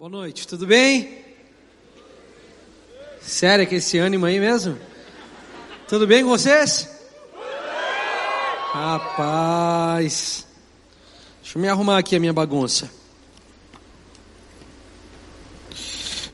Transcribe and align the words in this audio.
Boa 0.00 0.08
noite, 0.08 0.48
tudo 0.48 0.66
bem? 0.66 1.18
Sério 3.20 3.66
que 3.66 3.74
esse 3.74 3.98
ânimo 3.98 4.24
aí 4.24 4.40
mesmo? 4.40 4.78
Tudo 5.86 6.06
bem 6.06 6.24
com 6.24 6.30
vocês? 6.30 6.88
Rapaz, 8.72 10.46
deixa 11.42 11.58
eu 11.58 11.60
me 11.60 11.68
arrumar 11.68 11.98
aqui 11.98 12.16
a 12.16 12.18
minha 12.18 12.32
bagunça. 12.32 12.90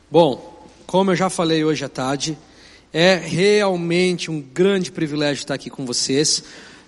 Bom, 0.09 0.65
como 0.85 1.11
eu 1.11 1.15
já 1.17 1.29
falei 1.29 1.65
hoje 1.65 1.83
à 1.83 1.89
tarde, 1.89 2.37
é 2.93 3.15
realmente 3.15 4.31
um 4.31 4.39
grande 4.39 4.93
privilégio 4.93 5.41
estar 5.41 5.55
aqui 5.55 5.69
com 5.69 5.85
vocês. 5.85 6.41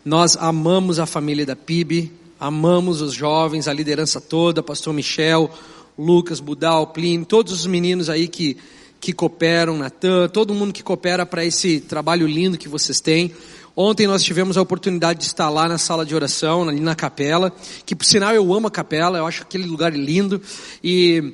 Nós 0.05 0.37
amamos 0.37 0.97
a 0.97 1.05
família 1.05 1.45
da 1.45 1.57
PIB, 1.57 2.09
amamos 2.39 3.01
os 3.01 3.11
jovens, 3.11 3.67
a 3.67 3.73
liderança 3.73 4.21
toda, 4.21 4.63
pastor 4.63 4.93
Michel, 4.93 5.51
Lucas, 5.99 6.39
Budal, 6.39 6.87
Plínio, 6.87 7.25
todos 7.25 7.51
os 7.51 7.65
meninos 7.65 8.09
aí 8.09 8.29
que, 8.29 8.55
que 9.01 9.11
cooperam, 9.11 9.77
Natan, 9.77 10.29
todo 10.29 10.53
mundo 10.53 10.71
que 10.71 10.81
coopera 10.81 11.25
para 11.25 11.43
esse 11.43 11.81
trabalho 11.81 12.25
lindo 12.25 12.57
que 12.57 12.69
vocês 12.69 13.01
têm. 13.01 13.33
Ontem 13.75 14.07
nós 14.07 14.23
tivemos 14.23 14.57
a 14.57 14.61
oportunidade 14.61 15.19
de 15.19 15.25
estar 15.25 15.49
lá 15.49 15.67
na 15.67 15.77
sala 15.77 16.05
de 16.05 16.15
oração, 16.15 16.67
ali 16.67 16.79
na 16.79 16.95
capela, 16.95 17.53
que 17.85 17.95
por 17.95 18.05
sinal 18.05 18.33
eu 18.33 18.53
amo 18.53 18.67
a 18.67 18.71
capela, 18.71 19.17
eu 19.17 19.27
acho 19.27 19.43
aquele 19.43 19.65
lugar 19.65 19.93
lindo, 19.93 20.41
e, 20.81 21.33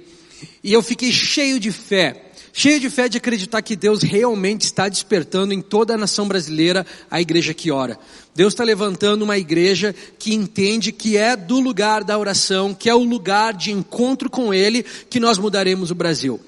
e 0.63 0.73
eu 0.73 0.81
fiquei 0.81 1.11
cheio 1.11 1.59
de 1.59 1.71
fé, 1.71 2.24
cheio 2.57 2.79
de 2.79 2.89
fé 2.89 3.09
de 3.09 3.17
acreditar 3.17 3.61
que 3.61 3.75
Deus 3.75 4.01
realmente 4.01 4.61
está 4.61 4.87
despertando 4.87 5.53
em 5.53 5.61
toda 5.61 5.93
a 5.93 5.97
nação 5.97 6.25
brasileira 6.25 6.87
a 7.11 7.19
igreja 7.19 7.53
que 7.53 7.69
ora. 7.69 7.99
Deus 8.33 8.53
está 8.53 8.63
levantando 8.63 9.23
uma 9.23 9.37
igreja 9.37 9.93
que 10.17 10.33
entende 10.33 10.93
que 10.93 11.17
é 11.17 11.35
do 11.35 11.59
lugar 11.59 12.01
da 12.01 12.17
oração, 12.17 12.73
que 12.73 12.89
é 12.89 12.95
o 12.95 13.03
lugar 13.03 13.53
de 13.53 13.73
encontro 13.73 14.29
com 14.29 14.53
Ele, 14.53 14.83
que 15.09 15.19
nós 15.19 15.37
mudaremos 15.37 15.91
o 15.91 15.95
Brasil. 15.95 16.39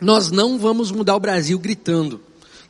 Nós 0.00 0.30
não 0.30 0.60
vamos 0.60 0.92
mudar 0.92 1.16
o 1.16 1.20
Brasil 1.20 1.58
gritando. 1.58 2.20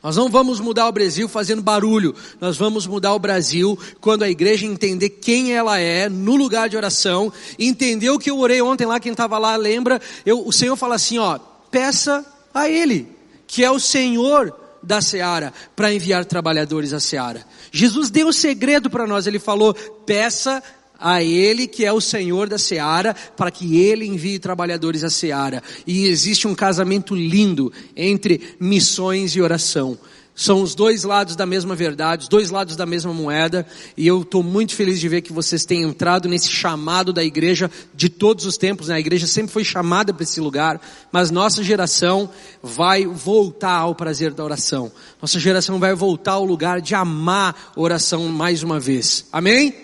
Nós 0.01 0.15
não 0.17 0.27
vamos 0.27 0.59
mudar 0.59 0.87
o 0.87 0.91
Brasil 0.91 1.29
fazendo 1.29 1.61
barulho. 1.61 2.15
Nós 2.41 2.57
vamos 2.57 2.87
mudar 2.87 3.13
o 3.13 3.19
Brasil 3.19 3.77
quando 4.01 4.23
a 4.23 4.29
igreja 4.29 4.65
entender 4.65 5.11
quem 5.11 5.53
ela 5.53 5.77
é 5.77 6.09
no 6.09 6.35
lugar 6.35 6.69
de 6.69 6.75
oração, 6.75 7.31
entender 7.59 8.09
o 8.09 8.17
que 8.17 8.31
eu 8.31 8.39
orei 8.39 8.63
ontem 8.63 8.87
lá, 8.87 8.99
quem 8.99 9.11
estava 9.11 9.37
lá 9.37 9.55
lembra. 9.55 10.01
Eu, 10.25 10.45
o 10.45 10.51
Senhor 10.51 10.75
fala 10.75 10.95
assim, 10.95 11.19
ó, 11.19 11.37
peça 11.69 12.32
a 12.53 12.69
Ele, 12.69 13.07
que 13.47 13.63
é 13.63 13.71
o 13.71 13.79
Senhor 13.79 14.53
da 14.81 15.01
seara, 15.01 15.53
para 15.75 15.93
enviar 15.93 16.25
trabalhadores 16.25 16.93
à 16.93 16.99
seara. 16.99 17.45
Jesus 17.71 18.09
deu 18.09 18.27
o 18.27 18.33
segredo 18.33 18.89
para 18.89 19.07
nós, 19.07 19.25
Ele 19.25 19.39
falou, 19.39 19.73
peça 19.73 20.61
a 20.99 21.21
Ele, 21.21 21.67
que 21.67 21.85
é 21.85 21.91
o 21.91 21.99
Senhor 21.99 22.47
da 22.47 22.57
seara, 22.57 23.13
para 23.13 23.51
que 23.51 23.77
Ele 23.77 24.05
envie 24.05 24.39
trabalhadores 24.39 25.03
à 25.03 25.09
seara. 25.09 25.61
E 25.85 26.05
existe 26.07 26.47
um 26.47 26.55
casamento 26.55 27.15
lindo 27.15 27.71
entre 27.95 28.55
missões 28.59 29.35
e 29.35 29.41
oração. 29.41 29.97
São 30.35 30.63
os 30.63 30.73
dois 30.73 31.03
lados 31.03 31.35
da 31.35 31.45
mesma 31.45 31.75
verdade, 31.75 32.23
os 32.23 32.27
dois 32.27 32.49
lados 32.49 32.75
da 32.75 32.87
mesma 32.87 33.13
moeda, 33.13 33.67
e 33.95 34.07
eu 34.07 34.23
estou 34.23 34.41
muito 34.41 34.73
feliz 34.73 34.99
de 34.99 35.07
ver 35.07 35.21
que 35.21 35.31
vocês 35.31 35.63
têm 35.63 35.83
entrado 35.83 36.27
nesse 36.27 36.49
chamado 36.49 37.13
da 37.13 37.23
igreja 37.23 37.69
de 37.93 38.09
todos 38.09 38.43
os 38.45 38.57
tempos. 38.57 38.87
Né? 38.87 38.95
A 38.95 38.99
igreja 38.99 39.27
sempre 39.27 39.51
foi 39.51 39.63
chamada 39.63 40.11
para 40.11 40.23
esse 40.23 40.41
lugar, 40.41 40.81
mas 41.11 41.29
nossa 41.29 41.63
geração 41.63 42.27
vai 42.63 43.05
voltar 43.05 43.77
ao 43.77 43.93
prazer 43.93 44.33
da 44.33 44.43
oração. 44.43 44.91
Nossa 45.21 45.39
geração 45.39 45.77
vai 45.79 45.93
voltar 45.93 46.33
ao 46.33 46.45
lugar 46.45 46.81
de 46.81 46.95
amar 46.95 47.71
oração 47.75 48.27
mais 48.29 48.63
uma 48.63 48.79
vez. 48.79 49.27
Amém? 49.31 49.75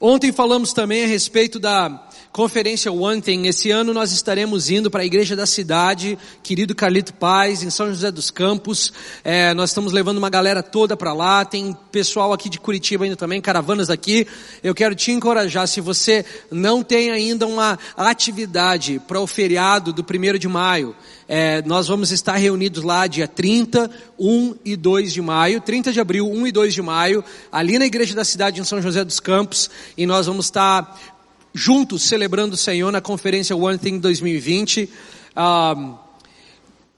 Ontem 0.00 0.32
falamos 0.32 0.72
também 0.72 1.04
a 1.04 1.06
respeito 1.06 1.58
da 1.58 2.05
Conferência 2.36 2.92
One 2.92 3.22
Thing. 3.22 3.46
Esse 3.46 3.70
ano 3.70 3.94
nós 3.94 4.12
estaremos 4.12 4.68
indo 4.68 4.90
para 4.90 5.00
a 5.00 5.06
igreja 5.06 5.34
da 5.34 5.46
cidade, 5.46 6.18
querido 6.42 6.74
Carlito 6.74 7.14
Paz, 7.14 7.62
em 7.62 7.70
São 7.70 7.88
José 7.88 8.10
dos 8.10 8.30
Campos. 8.30 8.92
É, 9.24 9.54
nós 9.54 9.70
estamos 9.70 9.90
levando 9.90 10.18
uma 10.18 10.28
galera 10.28 10.62
toda 10.62 10.98
para 10.98 11.14
lá. 11.14 11.46
Tem 11.46 11.74
pessoal 11.90 12.34
aqui 12.34 12.50
de 12.50 12.60
Curitiba 12.60 13.04
ainda 13.04 13.16
também, 13.16 13.40
caravanas 13.40 13.88
aqui. 13.88 14.26
Eu 14.62 14.74
quero 14.74 14.94
te 14.94 15.12
encorajar, 15.12 15.66
se 15.66 15.80
você 15.80 16.26
não 16.50 16.82
tem 16.82 17.10
ainda 17.10 17.46
uma 17.46 17.78
atividade 17.96 19.00
para 19.08 19.18
o 19.18 19.26
feriado 19.26 19.90
do 19.90 20.04
primeiro 20.04 20.38
de 20.38 20.46
maio, 20.46 20.94
é, 21.26 21.62
nós 21.62 21.88
vamos 21.88 22.12
estar 22.12 22.36
reunidos 22.36 22.84
lá 22.84 23.06
dia 23.06 23.26
30, 23.26 23.90
1 24.18 24.56
e 24.62 24.76
2 24.76 25.14
de 25.14 25.22
maio, 25.22 25.58
30 25.62 25.90
de 25.90 26.00
abril, 26.00 26.30
1 26.30 26.46
e 26.48 26.52
2 26.52 26.74
de 26.74 26.82
maio, 26.82 27.24
ali 27.50 27.78
na 27.78 27.86
igreja 27.86 28.14
da 28.14 28.24
cidade 28.26 28.60
em 28.60 28.64
São 28.64 28.82
José 28.82 29.02
dos 29.02 29.20
Campos, 29.20 29.70
e 29.96 30.04
nós 30.04 30.26
vamos 30.26 30.44
estar 30.44 31.15
juntos 31.56 32.02
celebrando 32.02 32.54
o 32.54 32.58
Senhor 32.58 32.92
na 32.92 33.00
conferência 33.00 33.56
One 33.56 33.78
Thing 33.78 33.98
2020. 33.98 34.90
Ah, 35.34 35.94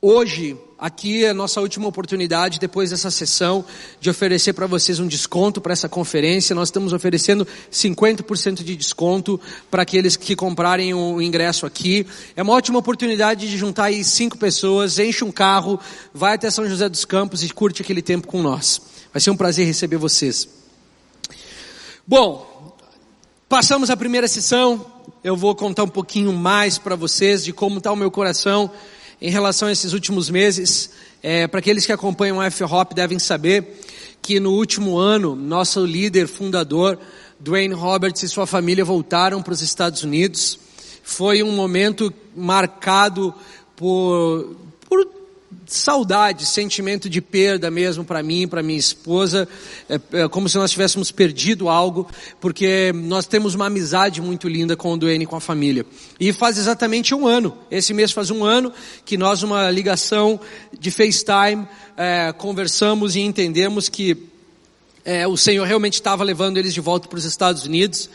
hoje, 0.02 0.56
aqui 0.76 1.24
é 1.24 1.30
a 1.30 1.34
nossa 1.34 1.60
última 1.60 1.86
oportunidade, 1.86 2.58
depois 2.58 2.90
dessa 2.90 3.08
sessão, 3.08 3.64
de 4.00 4.10
oferecer 4.10 4.52
para 4.54 4.66
vocês 4.66 4.98
um 4.98 5.06
desconto 5.06 5.60
para 5.60 5.72
essa 5.72 5.88
conferência. 5.88 6.56
Nós 6.56 6.68
estamos 6.68 6.92
oferecendo 6.92 7.46
50% 7.70 8.64
de 8.64 8.74
desconto 8.74 9.40
para 9.70 9.82
aqueles 9.82 10.16
que 10.16 10.34
comprarem 10.34 10.92
o 10.92 11.22
ingresso 11.22 11.64
aqui. 11.64 12.04
É 12.34 12.42
uma 12.42 12.54
ótima 12.54 12.80
oportunidade 12.80 13.48
de 13.48 13.56
juntar 13.56 13.84
aí 13.84 14.02
cinco 14.02 14.36
pessoas, 14.36 14.98
enche 14.98 15.22
um 15.22 15.30
carro, 15.30 15.78
vai 16.12 16.34
até 16.34 16.50
São 16.50 16.68
José 16.68 16.88
dos 16.88 17.04
Campos 17.04 17.44
e 17.44 17.48
curte 17.48 17.80
aquele 17.80 18.02
tempo 18.02 18.26
com 18.26 18.42
nós. 18.42 18.82
Vai 19.12 19.20
ser 19.20 19.30
um 19.30 19.36
prazer 19.36 19.64
receber 19.64 19.98
vocês. 19.98 20.48
Bom, 22.04 22.47
Passamos 23.48 23.88
a 23.88 23.96
primeira 23.96 24.28
sessão, 24.28 24.84
eu 25.24 25.34
vou 25.34 25.54
contar 25.54 25.82
um 25.82 25.88
pouquinho 25.88 26.34
mais 26.34 26.76
para 26.76 26.94
vocês 26.94 27.42
de 27.42 27.50
como 27.50 27.78
está 27.78 27.90
o 27.90 27.96
meu 27.96 28.10
coração 28.10 28.70
em 29.22 29.30
relação 29.30 29.68
a 29.68 29.72
esses 29.72 29.94
últimos 29.94 30.28
meses. 30.28 30.90
É, 31.22 31.46
para 31.46 31.60
aqueles 31.60 31.86
que 31.86 31.92
acompanham 31.92 32.36
o 32.36 32.42
F-Hop 32.42 32.92
devem 32.92 33.18
saber 33.18 33.80
que 34.20 34.38
no 34.38 34.52
último 34.52 34.98
ano, 34.98 35.34
nosso 35.34 35.82
líder 35.86 36.28
fundador, 36.28 36.98
Dwayne 37.40 37.72
Roberts 37.72 38.22
e 38.22 38.28
sua 38.28 38.46
família 38.46 38.84
voltaram 38.84 39.40
para 39.40 39.54
os 39.54 39.62
Estados 39.62 40.02
Unidos. 40.02 40.58
Foi 41.02 41.42
um 41.42 41.52
momento 41.52 42.12
marcado 42.36 43.34
por, 43.74 44.56
por 44.56 44.56
saudade, 45.66 46.46
sentimento 46.46 47.08
de 47.08 47.20
perda 47.20 47.70
mesmo 47.70 48.04
para 48.04 48.22
mim, 48.22 48.48
para 48.48 48.62
minha 48.62 48.78
esposa, 48.78 49.48
é, 49.88 50.00
é, 50.12 50.28
como 50.28 50.48
se 50.48 50.56
nós 50.56 50.70
tivéssemos 50.70 51.10
perdido 51.10 51.68
algo, 51.68 52.08
porque 52.40 52.92
nós 52.94 53.26
temos 53.26 53.54
uma 53.54 53.66
amizade 53.66 54.20
muito 54.20 54.48
linda 54.48 54.76
com 54.76 54.92
o 54.92 54.96
Duane 54.96 55.26
com 55.26 55.36
a 55.36 55.40
família. 55.40 55.84
E 56.18 56.32
faz 56.32 56.58
exatamente 56.58 57.14
um 57.14 57.26
ano, 57.26 57.56
esse 57.70 57.92
mês 57.92 58.12
faz 58.12 58.30
um 58.30 58.44
ano, 58.44 58.72
que 59.04 59.16
nós, 59.16 59.42
uma 59.42 59.70
ligação 59.70 60.40
de 60.78 60.90
FaceTime, 60.90 61.66
é, 61.96 62.32
conversamos 62.32 63.16
e 63.16 63.20
entendemos 63.20 63.88
que 63.88 64.16
é, 65.04 65.26
o 65.26 65.36
Senhor 65.36 65.66
realmente 65.66 65.94
estava 65.94 66.22
levando 66.24 66.58
eles 66.58 66.74
de 66.74 66.80
volta 66.80 67.08
para 67.08 67.18
os 67.18 67.24
Estados 67.24 67.64
Unidos. 67.64 68.08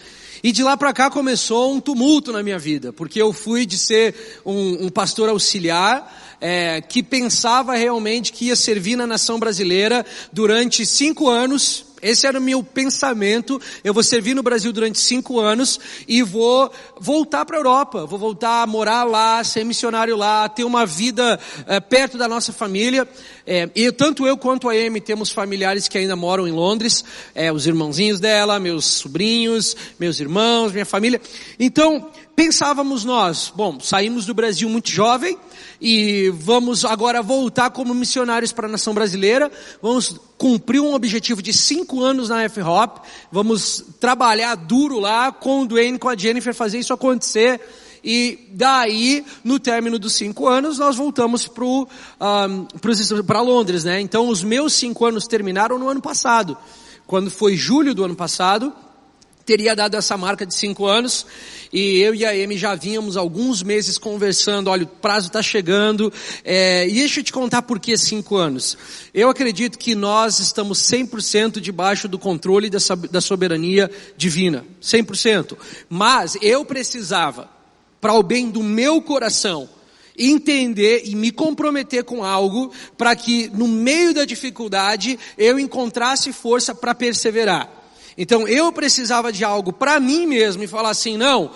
E 0.44 0.52
de 0.52 0.62
lá 0.62 0.76
para 0.76 0.92
cá 0.92 1.10
começou 1.10 1.74
um 1.74 1.80
tumulto 1.80 2.34
na 2.34 2.44
minha 2.44 2.60
vida, 2.60 2.92
porque 2.92 3.22
eu 3.22 3.32
fui 3.32 3.66
de 3.66 3.78
ser 3.78 4.14
um, 4.46 4.88
um 4.88 4.90
pastor 4.90 5.30
auxiliar, 5.30 6.23
é, 6.44 6.82
que 6.82 7.02
pensava 7.02 7.74
realmente 7.74 8.34
que 8.34 8.48
ia 8.48 8.56
servir 8.58 8.98
na 8.98 9.08
nação 9.08 9.40
brasileira 9.40 10.06
durante 10.34 10.86
cinco 10.86 11.30
anos. 11.30 11.86
Esse 12.02 12.28
era 12.28 12.38
o 12.38 12.42
meu 12.42 12.62
pensamento. 12.62 13.62
Eu 13.82 13.94
vou 13.94 14.04
servir 14.04 14.34
no 14.34 14.44
Brasil 14.44 14.74
durante 14.74 15.00
cinco 15.00 15.40
anos 15.40 15.80
e 16.06 16.22
vou 16.22 16.70
voltar 17.00 17.46
para 17.46 17.56
a 17.56 17.60
Europa. 17.60 18.06
Vou 18.06 18.20
voltar 18.20 18.62
a 18.62 18.68
morar 18.68 19.06
lá, 19.06 19.42
ser 19.42 19.64
missionário 19.64 20.18
lá, 20.18 20.50
ter 20.50 20.66
uma 20.66 20.86
vida 20.86 21.40
é, 21.66 21.80
perto 21.80 22.18
da 22.18 22.28
nossa 22.28 22.52
família. 22.52 23.08
É, 23.48 23.70
e 23.74 23.90
tanto 23.94 24.28
eu 24.28 24.38
quanto 24.38 24.68
a 24.70 24.74
Amy 24.74 25.00
temos 25.00 25.32
familiares 25.32 25.88
que 25.88 25.98
ainda 25.98 26.18
moram 26.18 26.46
em 26.46 26.52
Londres, 26.52 27.06
é, 27.34 27.54
os 27.54 27.66
irmãozinhos 27.66 28.20
dela, 28.20 28.60
meus 28.60 28.84
sobrinhos, 28.84 29.74
meus 29.98 30.20
irmãos, 30.20 30.74
minha 30.74 30.86
família. 30.86 31.22
Então, 31.58 32.12
pensávamos 32.36 33.04
nós, 33.04 33.52
bom, 33.56 33.80
saímos 33.80 34.26
do 34.26 34.34
Brasil 34.34 34.68
muito 34.70 34.90
jovem, 34.90 35.38
e 35.80 36.30
vamos 36.36 36.86
agora 36.86 37.22
voltar 37.22 37.70
como 37.70 37.94
missionários 37.94 38.52
para 38.52 38.68
a 38.68 38.72
nação 38.72 38.94
brasileira. 38.94 39.52
Vamos 39.82 40.16
cumprir 40.38 40.80
um 40.80 40.94
objetivo 40.94 41.42
de 41.42 41.52
cinco 41.52 42.02
anos 42.02 42.30
na 42.30 42.44
F-Hop. 42.44 43.00
Vamos 43.32 43.84
trabalhar 44.00 44.56
duro 44.56 45.00
lá 45.00 45.32
com 45.32 45.62
o 45.62 45.68
Dwayne, 45.68 46.00
com 46.00 46.08
a 46.08 46.16
Jennifer, 46.16 46.54
fazer 46.54 46.80
isso 46.80 46.94
acontecer. 46.94 47.60
E 48.04 48.50
daí, 48.52 49.26
no 49.44 49.60
término 49.60 49.98
dos 49.98 50.14
cinco 50.14 50.48
anos, 50.48 50.78
nós 50.78 50.96
voltamos 50.96 51.48
para 51.48 51.66
um, 51.66 53.44
Londres, 53.44 53.84
né? 53.84 54.00
Então, 54.02 54.28
os 54.28 54.44
meus 54.44 54.74
cinco 54.74 55.06
anos 55.06 55.28
terminaram 55.28 55.78
no 55.78 55.90
ano 55.90 56.02
passado. 56.02 56.58
Quando 57.06 57.30
foi 57.30 57.56
julho 57.56 57.94
do 57.94 58.04
ano 58.04 58.16
passado, 58.16 58.74
teria 59.46 59.76
dado 59.76 59.96
essa 59.96 60.18
marca 60.18 60.46
de 60.46 60.56
cinco 60.56 60.86
anos 60.86 61.26
e 61.72 61.98
eu 62.00 62.14
e 62.14 62.24
a 62.24 62.30
Amy 62.30 62.56
já 62.56 62.76
vínhamos 62.76 63.18
alguns 63.18 63.64
meses 63.64 63.98
conversando, 63.98 64.70
olha, 64.70 64.84
o 64.84 64.88
prazo 64.88 65.28
está 65.28 65.42
chegando, 65.42 66.14
é, 66.44 66.88
e 66.88 66.94
deixa 66.94 67.20
eu 67.20 67.24
te 67.24 67.34
contar 67.34 67.64
por 67.64 67.80
que 67.80 67.98
cinco 67.98 68.36
anos. 68.36 68.78
Eu 69.12 69.28
acredito 69.28 69.80
que 69.80 69.96
nós 69.96 70.40
estamos 70.40 70.80
100% 70.80 71.60
debaixo 71.60 72.08
do 72.08 72.20
controle 72.20 72.70
dessa, 72.70 72.96
da 72.96 73.20
soberania 73.20 73.90
divina, 74.16 74.64
100%. 74.82 75.58
Mas 75.90 76.38
eu 76.42 76.64
precisava 76.64 77.50
para 78.00 78.14
o 78.14 78.22
bem 78.22 78.52
do 78.52 78.62
meu 78.62 79.02
coração, 79.02 79.68
entender 80.16 81.02
e 81.06 81.16
me 81.16 81.32
comprometer 81.32 82.04
com 82.04 82.24
algo 82.24 82.72
para 82.96 83.16
que 83.16 83.50
no 83.52 83.68
meio 83.68 84.14
da 84.14 84.26
dificuldade 84.26 85.18
eu 85.38 85.58
encontrasse 85.58 86.32
força 86.32 86.76
para 86.76 86.94
perseverar. 86.94 87.83
Então 88.18 88.48
eu 88.48 88.72
precisava 88.72 89.32
de 89.32 89.44
algo 89.44 89.74
para 89.74 90.00
mim 90.00 90.26
mesmo 90.26 90.64
e 90.64 90.68
falar 90.68 90.90
assim: 90.90 91.18
não, 91.18 91.52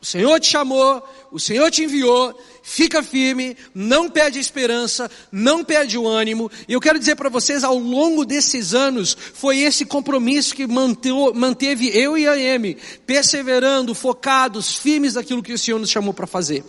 o 0.00 0.04
Senhor 0.04 0.38
te 0.38 0.48
chamou, 0.48 1.02
o 1.32 1.40
Senhor 1.40 1.70
te 1.70 1.82
enviou, 1.82 2.38
fica 2.62 3.02
firme, 3.02 3.56
não 3.74 4.08
perde 4.08 4.38
a 4.38 4.40
esperança, 4.40 5.10
não 5.32 5.64
perde 5.64 5.98
o 5.98 6.06
ânimo. 6.06 6.50
E 6.68 6.74
eu 6.74 6.80
quero 6.80 6.98
dizer 6.98 7.16
para 7.16 7.28
vocês, 7.28 7.64
ao 7.64 7.76
longo 7.76 8.24
desses 8.24 8.74
anos, 8.74 9.16
foi 9.34 9.58
esse 9.58 9.84
compromisso 9.84 10.54
que 10.54 10.66
manteve 10.66 11.88
eu 11.88 12.16
e 12.16 12.26
a 12.26 12.54
Amy 12.54 12.76
perseverando, 13.04 13.94
focados, 13.94 14.76
firmes 14.76 15.14
naquilo 15.14 15.42
que 15.42 15.52
o 15.52 15.58
Senhor 15.58 15.78
nos 15.78 15.90
chamou 15.90 16.14
para 16.14 16.26
fazer. 16.26 16.62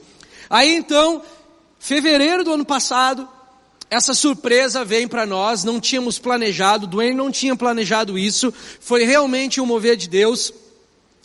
Aí 0.49 0.73
então, 0.75 1.21
fevereiro 1.77 2.43
do 2.43 2.53
ano 2.53 2.65
passado, 2.65 3.27
essa 3.89 4.13
surpresa 4.13 4.83
vem 4.83 5.07
para 5.07 5.25
nós, 5.25 5.63
não 5.63 5.79
tínhamos 5.79 6.19
planejado, 6.19 6.87
Duane 6.87 7.13
não 7.13 7.31
tinha 7.31 7.55
planejado 7.55 8.17
isso, 8.17 8.53
foi 8.79 9.03
realmente 9.05 9.61
um 9.61 9.65
mover 9.65 9.95
de 9.95 10.09
Deus 10.09 10.53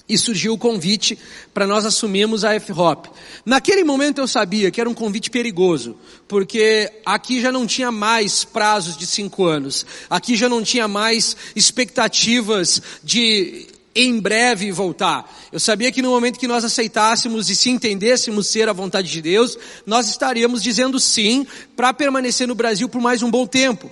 e 0.08 0.18
surgiu 0.18 0.54
o 0.54 0.58
convite 0.58 1.18
para 1.54 1.66
nós 1.66 1.84
assumirmos 1.84 2.44
a 2.44 2.54
F-Hop. 2.54 3.06
Naquele 3.44 3.82
momento 3.82 4.20
eu 4.20 4.28
sabia 4.28 4.70
que 4.70 4.80
era 4.80 4.90
um 4.90 4.94
convite 4.94 5.30
perigoso, 5.30 5.96
porque 6.28 6.92
aqui 7.04 7.40
já 7.40 7.50
não 7.50 7.66
tinha 7.66 7.90
mais 7.90 8.44
prazos 8.44 8.96
de 8.96 9.06
cinco 9.06 9.44
anos, 9.44 9.86
aqui 10.10 10.36
já 10.36 10.48
não 10.48 10.62
tinha 10.62 10.86
mais 10.86 11.36
expectativas 11.56 12.80
de 13.02 13.66
em 13.94 14.18
breve 14.18 14.72
voltar. 14.72 15.30
Eu 15.50 15.60
sabia 15.60 15.92
que 15.92 16.02
no 16.02 16.10
momento 16.10 16.38
que 16.38 16.48
nós 16.48 16.64
aceitássemos 16.64 17.50
e 17.50 17.56
se 17.56 17.70
entendêssemos 17.70 18.48
ser 18.48 18.68
a 18.68 18.72
vontade 18.72 19.10
de 19.10 19.20
Deus, 19.20 19.56
nós 19.84 20.08
estaríamos 20.08 20.62
dizendo 20.62 20.98
sim 20.98 21.46
para 21.76 21.92
permanecer 21.92 22.48
no 22.48 22.54
Brasil 22.54 22.88
por 22.88 23.00
mais 23.00 23.22
um 23.22 23.30
bom 23.30 23.46
tempo. 23.46 23.90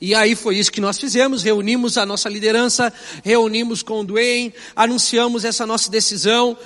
E 0.00 0.14
aí 0.14 0.34
foi 0.34 0.56
isso 0.56 0.72
que 0.72 0.80
nós 0.80 0.98
fizemos, 0.98 1.42
reunimos 1.42 1.96
a 1.96 2.04
nossa 2.04 2.28
liderança, 2.28 2.92
reunimos 3.22 3.82
com 3.82 4.00
o 4.00 4.04
Duane, 4.04 4.52
anunciamos 4.74 5.44
essa 5.44 5.64
nossa 5.64 5.88
decisão. 5.90 6.56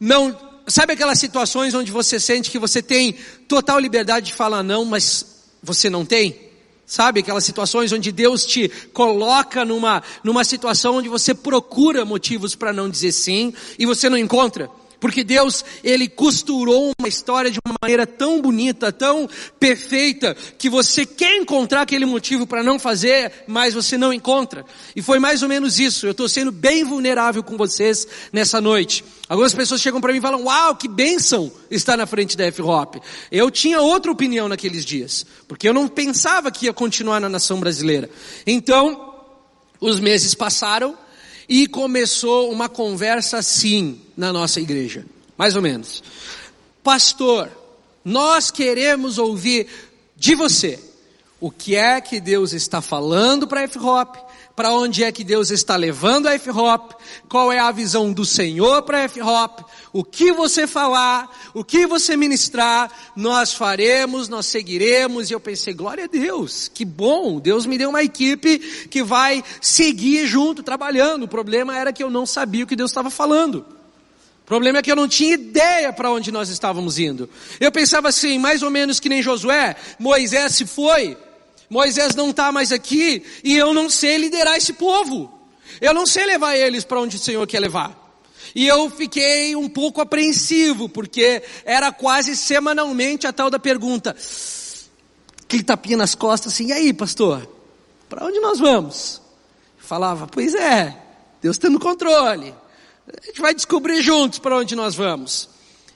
Não, 0.00 0.36
sabe 0.66 0.94
aquelas 0.94 1.20
situações 1.20 1.72
onde 1.74 1.92
você 1.92 2.18
sente 2.18 2.50
que 2.50 2.58
você 2.58 2.82
tem 2.82 3.14
total 3.46 3.78
liberdade 3.78 4.26
de 4.26 4.34
falar 4.34 4.62
não, 4.62 4.84
mas 4.84 5.24
você 5.62 5.88
não 5.88 6.04
tem? 6.04 6.36
Sabe 6.86 7.20
aquelas 7.20 7.44
situações 7.44 7.92
onde 7.92 8.12
Deus 8.12 8.44
te 8.44 8.68
coloca 8.92 9.64
numa, 9.64 10.02
numa 10.22 10.44
situação 10.44 10.96
onde 10.96 11.08
você 11.08 11.34
procura 11.34 12.04
motivos 12.04 12.54
para 12.54 12.72
não 12.72 12.90
dizer 12.90 13.12
sim 13.12 13.54
e 13.78 13.86
você 13.86 14.08
não 14.08 14.18
encontra? 14.18 14.70
Porque 15.04 15.22
Deus, 15.22 15.62
Ele 15.84 16.08
costurou 16.08 16.90
uma 16.98 17.06
história 17.06 17.50
de 17.50 17.58
uma 17.62 17.76
maneira 17.78 18.06
tão 18.06 18.40
bonita, 18.40 18.90
tão 18.90 19.28
perfeita, 19.60 20.34
que 20.56 20.70
você 20.70 21.04
quer 21.04 21.36
encontrar 21.36 21.82
aquele 21.82 22.06
motivo 22.06 22.46
para 22.46 22.62
não 22.62 22.78
fazer, 22.78 23.30
mas 23.46 23.74
você 23.74 23.98
não 23.98 24.14
encontra. 24.14 24.64
E 24.96 25.02
foi 25.02 25.18
mais 25.18 25.42
ou 25.42 25.48
menos 25.50 25.78
isso. 25.78 26.06
Eu 26.06 26.12
estou 26.12 26.26
sendo 26.26 26.50
bem 26.50 26.84
vulnerável 26.84 27.42
com 27.42 27.54
vocês 27.54 28.08
nessa 28.32 28.62
noite. 28.62 29.04
Algumas 29.28 29.52
pessoas 29.52 29.82
chegam 29.82 30.00
para 30.00 30.10
mim 30.10 30.20
e 30.20 30.22
falam, 30.22 30.44
uau, 30.44 30.74
que 30.74 30.88
bênção 30.88 31.52
estar 31.70 31.98
na 31.98 32.06
frente 32.06 32.34
da 32.34 32.46
F-Hop. 32.46 32.94
Eu 33.30 33.50
tinha 33.50 33.82
outra 33.82 34.10
opinião 34.10 34.48
naqueles 34.48 34.86
dias, 34.86 35.26
porque 35.46 35.68
eu 35.68 35.74
não 35.74 35.86
pensava 35.86 36.50
que 36.50 36.64
ia 36.64 36.72
continuar 36.72 37.20
na 37.20 37.28
nação 37.28 37.60
brasileira. 37.60 38.08
Então, 38.46 39.12
os 39.78 40.00
meses 40.00 40.34
passaram, 40.34 40.96
e 41.46 41.66
começou 41.66 42.50
uma 42.50 42.70
conversa 42.70 43.36
assim 43.36 44.00
na 44.16 44.32
nossa 44.32 44.60
igreja, 44.60 45.04
mais 45.36 45.56
ou 45.56 45.62
menos. 45.62 46.02
Pastor, 46.82 47.50
nós 48.04 48.50
queremos 48.50 49.18
ouvir 49.18 49.66
de 50.16 50.34
você 50.34 50.78
o 51.40 51.50
que 51.50 51.76
é 51.76 52.00
que 52.00 52.20
Deus 52.20 52.52
está 52.52 52.80
falando 52.80 53.46
para 53.46 53.60
a 53.60 53.64
F-Hop, 53.64 54.16
para 54.56 54.72
onde 54.72 55.02
é 55.02 55.10
que 55.10 55.24
Deus 55.24 55.50
está 55.50 55.76
levando 55.76 56.26
a 56.26 56.34
F-Hop, 56.34 56.92
qual 57.28 57.50
é 57.52 57.58
a 57.58 57.72
visão 57.72 58.12
do 58.12 58.24
Senhor 58.24 58.82
para 58.82 58.98
a 58.98 59.02
F-Hop, 59.02 59.60
o 59.92 60.04
que 60.04 60.32
você 60.32 60.66
falar, 60.66 61.28
o 61.52 61.64
que 61.64 61.86
você 61.86 62.16
ministrar, 62.16 62.90
nós 63.16 63.52
faremos, 63.52 64.28
nós 64.28 64.46
seguiremos. 64.46 65.28
E 65.28 65.32
eu 65.32 65.40
pensei, 65.40 65.74
glória 65.74 66.04
a 66.04 66.06
Deus, 66.06 66.70
que 66.72 66.84
bom, 66.84 67.40
Deus 67.40 67.66
me 67.66 67.76
deu 67.76 67.90
uma 67.90 68.02
equipe 68.02 68.58
que 68.88 69.02
vai 69.02 69.42
seguir 69.60 70.26
junto, 70.26 70.62
trabalhando. 70.62 71.24
O 71.24 71.28
problema 71.28 71.76
era 71.76 71.92
que 71.92 72.02
eu 72.02 72.10
não 72.10 72.24
sabia 72.24 72.64
o 72.64 72.66
que 72.66 72.76
Deus 72.76 72.90
estava 72.90 73.10
falando. 73.10 73.73
O 74.44 74.46
problema 74.46 74.78
é 74.78 74.82
que 74.82 74.92
eu 74.92 74.96
não 74.96 75.08
tinha 75.08 75.34
ideia 75.34 75.90
para 75.90 76.10
onde 76.10 76.30
nós 76.30 76.50
estávamos 76.50 76.98
indo. 76.98 77.30
Eu 77.58 77.72
pensava 77.72 78.08
assim, 78.10 78.38
mais 78.38 78.62
ou 78.62 78.70
menos 78.70 79.00
que 79.00 79.08
nem 79.08 79.22
Josué, 79.22 79.74
Moisés 79.98 80.54
se 80.54 80.66
foi, 80.66 81.16
Moisés 81.70 82.14
não 82.14 82.28
está 82.28 82.52
mais 82.52 82.70
aqui 82.70 83.24
e 83.42 83.56
eu 83.56 83.72
não 83.72 83.88
sei 83.88 84.18
liderar 84.18 84.56
esse 84.56 84.74
povo. 84.74 85.32
Eu 85.80 85.94
não 85.94 86.04
sei 86.04 86.26
levar 86.26 86.54
eles 86.56 86.84
para 86.84 87.00
onde 87.00 87.16
o 87.16 87.18
Senhor 87.18 87.46
quer 87.46 87.58
levar. 87.58 87.98
E 88.54 88.66
eu 88.66 88.90
fiquei 88.90 89.56
um 89.56 89.68
pouco 89.68 90.02
apreensivo, 90.02 90.90
porque 90.90 91.42
era 91.64 91.90
quase 91.90 92.36
semanalmente 92.36 93.26
a 93.26 93.32
tal 93.32 93.48
da 93.48 93.58
pergunta. 93.58 94.14
Aquele 95.42 95.62
tapinha 95.62 95.96
nas 95.96 96.14
costas 96.14 96.52
assim, 96.52 96.66
e 96.66 96.72
aí 96.72 96.92
pastor, 96.92 97.48
para 98.10 98.26
onde 98.26 98.38
nós 98.40 98.60
vamos? 98.60 99.22
Eu 99.78 99.84
falava, 99.84 100.26
pois 100.26 100.54
é, 100.54 100.94
Deus 101.40 101.56
está 101.56 101.70
no 101.70 101.80
controle. 101.80 102.54
A 103.06 103.26
gente 103.26 103.40
vai 103.40 103.54
descobrir 103.54 104.02
juntos 104.02 104.38
para 104.38 104.56
onde 104.56 104.74
nós 104.74 104.94
vamos. 104.94 105.48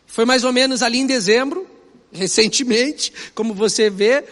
Foi 0.06 0.24
mais 0.24 0.44
ou 0.44 0.52
menos 0.52 0.82
ali 0.82 0.98
em 0.98 1.06
dezembro, 1.06 1.66
recentemente, 2.12 3.12
como 3.34 3.54
você 3.54 3.88
vê, 3.88 4.24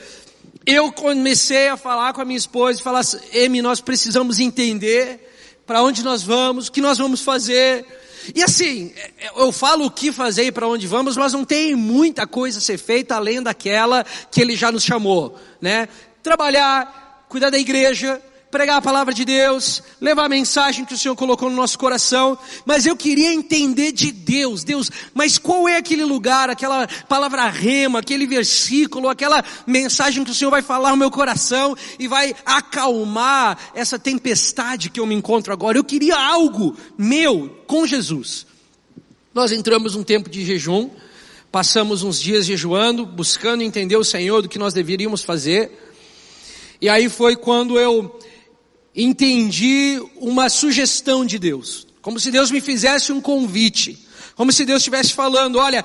eu 0.66 0.90
comecei 0.90 1.68
a 1.68 1.76
falar 1.76 2.12
com 2.12 2.20
a 2.20 2.24
minha 2.24 2.36
esposa 2.36 2.80
e 2.80 2.82
falar, 2.82 3.02
Emi, 3.32 3.62
nós 3.62 3.80
precisamos 3.80 4.40
entender 4.40 5.20
para 5.64 5.82
onde 5.82 6.02
nós 6.02 6.22
vamos, 6.22 6.66
o 6.66 6.72
que 6.72 6.80
nós 6.80 6.98
vamos 6.98 7.20
fazer. 7.20 7.86
E 8.34 8.42
assim, 8.42 8.92
eu 9.36 9.52
falo 9.52 9.86
o 9.86 9.90
que 9.90 10.10
fazer 10.10 10.44
e 10.46 10.52
para 10.52 10.66
onde 10.66 10.86
vamos, 10.86 11.16
mas 11.16 11.32
não 11.32 11.44
tem 11.44 11.76
muita 11.76 12.26
coisa 12.26 12.58
a 12.58 12.60
ser 12.60 12.78
feita 12.78 13.14
além 13.14 13.40
daquela 13.40 14.04
que 14.30 14.40
ele 14.40 14.56
já 14.56 14.72
nos 14.72 14.82
chamou, 14.82 15.38
né? 15.60 15.88
Trabalhar, 16.22 17.24
cuidar 17.28 17.50
da 17.50 17.58
igreja, 17.58 18.20
pregar 18.56 18.78
a 18.78 18.80
palavra 18.80 19.12
de 19.12 19.22
Deus, 19.22 19.82
levar 20.00 20.24
a 20.24 20.28
mensagem 20.30 20.86
que 20.86 20.94
o 20.94 20.96
Senhor 20.96 21.14
colocou 21.14 21.50
no 21.50 21.56
nosso 21.56 21.78
coração, 21.78 22.38
mas 22.64 22.86
eu 22.86 22.96
queria 22.96 23.30
entender 23.30 23.92
de 23.92 24.10
Deus, 24.10 24.64
Deus, 24.64 24.90
mas 25.12 25.36
qual 25.36 25.68
é 25.68 25.76
aquele 25.76 26.06
lugar, 26.06 26.48
aquela 26.48 26.88
palavra 27.06 27.50
rema, 27.50 27.98
aquele 27.98 28.26
versículo, 28.26 29.10
aquela 29.10 29.44
mensagem 29.66 30.24
que 30.24 30.30
o 30.30 30.34
Senhor 30.34 30.50
vai 30.50 30.62
falar 30.62 30.92
no 30.92 30.96
meu 30.96 31.10
coração 31.10 31.76
e 31.98 32.08
vai 32.08 32.34
acalmar 32.46 33.58
essa 33.74 33.98
tempestade 33.98 34.88
que 34.88 35.00
eu 35.00 35.04
me 35.04 35.14
encontro 35.14 35.52
agora. 35.52 35.76
Eu 35.76 35.84
queria 35.84 36.16
algo 36.16 36.74
meu 36.96 37.62
com 37.66 37.86
Jesus. 37.86 38.46
Nós 39.34 39.52
entramos 39.52 39.94
num 39.94 40.02
tempo 40.02 40.30
de 40.30 40.46
jejum, 40.46 40.88
passamos 41.52 42.02
uns 42.02 42.18
dias 42.18 42.46
jejuando, 42.46 43.04
buscando 43.04 43.62
entender 43.62 43.98
o 43.98 44.04
Senhor 44.04 44.40
do 44.40 44.48
que 44.48 44.58
nós 44.58 44.72
deveríamos 44.72 45.22
fazer. 45.22 45.70
E 46.80 46.88
aí 46.88 47.10
foi 47.10 47.36
quando 47.36 47.78
eu 47.78 48.18
entendi 48.96 50.02
uma 50.16 50.48
sugestão 50.48 51.24
de 51.24 51.38
Deus. 51.38 51.86
Como 52.00 52.18
se 52.18 52.30
Deus 52.30 52.50
me 52.50 52.60
fizesse 52.60 53.12
um 53.12 53.20
convite. 53.20 53.98
Como 54.34 54.50
se 54.50 54.64
Deus 54.64 54.78
estivesse 54.78 55.12
falando, 55.12 55.58
olha, 55.58 55.84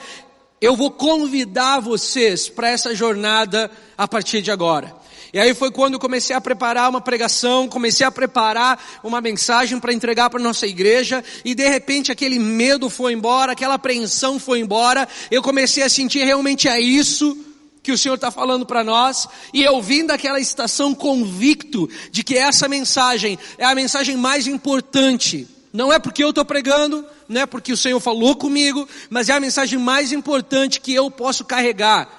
eu 0.61 0.75
vou 0.75 0.91
convidar 0.91 1.79
vocês 1.79 2.47
para 2.47 2.69
essa 2.69 2.95
jornada 2.95 3.69
a 3.97 4.07
partir 4.07 4.41
de 4.41 4.51
agora. 4.51 4.95
E 5.33 5.39
aí 5.39 5.53
foi 5.53 5.71
quando 5.71 5.93
eu 5.93 5.99
comecei 5.99 6.35
a 6.35 6.41
preparar 6.41 6.89
uma 6.89 6.99
pregação, 6.99 7.67
comecei 7.67 8.05
a 8.05 8.11
preparar 8.11 9.01
uma 9.03 9.21
mensagem 9.21 9.79
para 9.79 9.93
entregar 9.93 10.29
para 10.29 10.41
nossa 10.41 10.67
igreja, 10.67 11.23
e 11.45 11.55
de 11.55 11.67
repente 11.67 12.11
aquele 12.11 12.37
medo 12.37 12.89
foi 12.89 13.13
embora, 13.13 13.53
aquela 13.53 13.75
apreensão 13.75 14.37
foi 14.37 14.59
embora, 14.59 15.07
eu 15.29 15.41
comecei 15.41 15.83
a 15.83 15.89
sentir 15.89 16.25
realmente 16.25 16.67
é 16.67 16.79
isso 16.79 17.50
que 17.83 17.91
o 17.91 17.97
Senhor 17.97 18.15
está 18.15 18.29
falando 18.29 18.65
para 18.65 18.83
nós, 18.83 19.27
e 19.53 19.63
eu 19.63 19.81
vim 19.81 20.05
daquela 20.05 20.39
estação 20.39 20.93
convicto 20.93 21.89
de 22.11 22.23
que 22.23 22.37
essa 22.37 22.67
mensagem 22.67 23.39
é 23.57 23.65
a 23.65 23.75
mensagem 23.75 24.15
mais 24.15 24.47
importante. 24.47 25.47
Não 25.73 25.91
é 25.91 25.97
porque 25.97 26.23
eu 26.23 26.29
estou 26.29 26.45
pregando, 26.45 27.05
não 27.27 27.41
é 27.41 27.45
porque 27.45 27.71
o 27.71 27.77
Senhor 27.77 27.99
falou 27.99 28.35
comigo, 28.35 28.87
mas 29.09 29.29
é 29.29 29.33
a 29.33 29.39
mensagem 29.39 29.79
mais 29.79 30.11
importante 30.11 30.81
que 30.81 30.93
eu 30.93 31.09
posso 31.09 31.45
carregar 31.45 32.09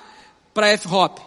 para 0.55 0.69
F-Hop. 0.69 1.19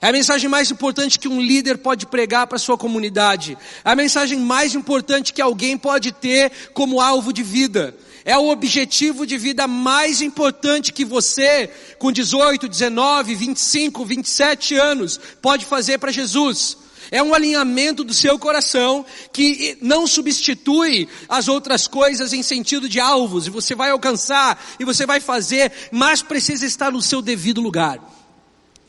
É 0.00 0.08
a 0.08 0.12
mensagem 0.12 0.48
mais 0.50 0.70
importante 0.70 1.18
que 1.18 1.26
um 1.26 1.40
líder 1.40 1.78
pode 1.78 2.06
pregar 2.06 2.46
para 2.46 2.58
sua 2.58 2.76
comunidade. 2.76 3.56
É 3.84 3.90
a 3.90 3.96
mensagem 3.96 4.38
mais 4.38 4.74
importante 4.74 5.32
que 5.32 5.40
alguém 5.40 5.78
pode 5.78 6.12
ter 6.12 6.52
como 6.74 7.00
alvo 7.00 7.32
de 7.32 7.42
vida. 7.42 7.96
É 8.24 8.38
o 8.38 8.48
objetivo 8.48 9.26
de 9.26 9.36
vida 9.36 9.68
mais 9.68 10.22
importante 10.22 10.92
que 10.92 11.04
você, 11.04 11.68
com 11.98 12.10
18, 12.10 12.66
19, 12.66 13.34
25, 13.34 14.04
27 14.04 14.74
anos, 14.76 15.20
pode 15.42 15.66
fazer 15.66 15.98
para 15.98 16.10
Jesus. 16.10 16.78
É 17.10 17.22
um 17.22 17.34
alinhamento 17.34 18.02
do 18.02 18.14
seu 18.14 18.38
coração 18.38 19.04
que 19.30 19.76
não 19.82 20.06
substitui 20.06 21.06
as 21.28 21.48
outras 21.48 21.86
coisas 21.86 22.32
em 22.32 22.42
sentido 22.42 22.88
de 22.88 22.98
alvos, 22.98 23.46
e 23.46 23.50
você 23.50 23.74
vai 23.74 23.90
alcançar, 23.90 24.58
e 24.80 24.86
você 24.86 25.04
vai 25.04 25.20
fazer, 25.20 25.70
mas 25.92 26.22
precisa 26.22 26.64
estar 26.64 26.90
no 26.90 27.02
seu 27.02 27.20
devido 27.20 27.60
lugar. 27.60 28.00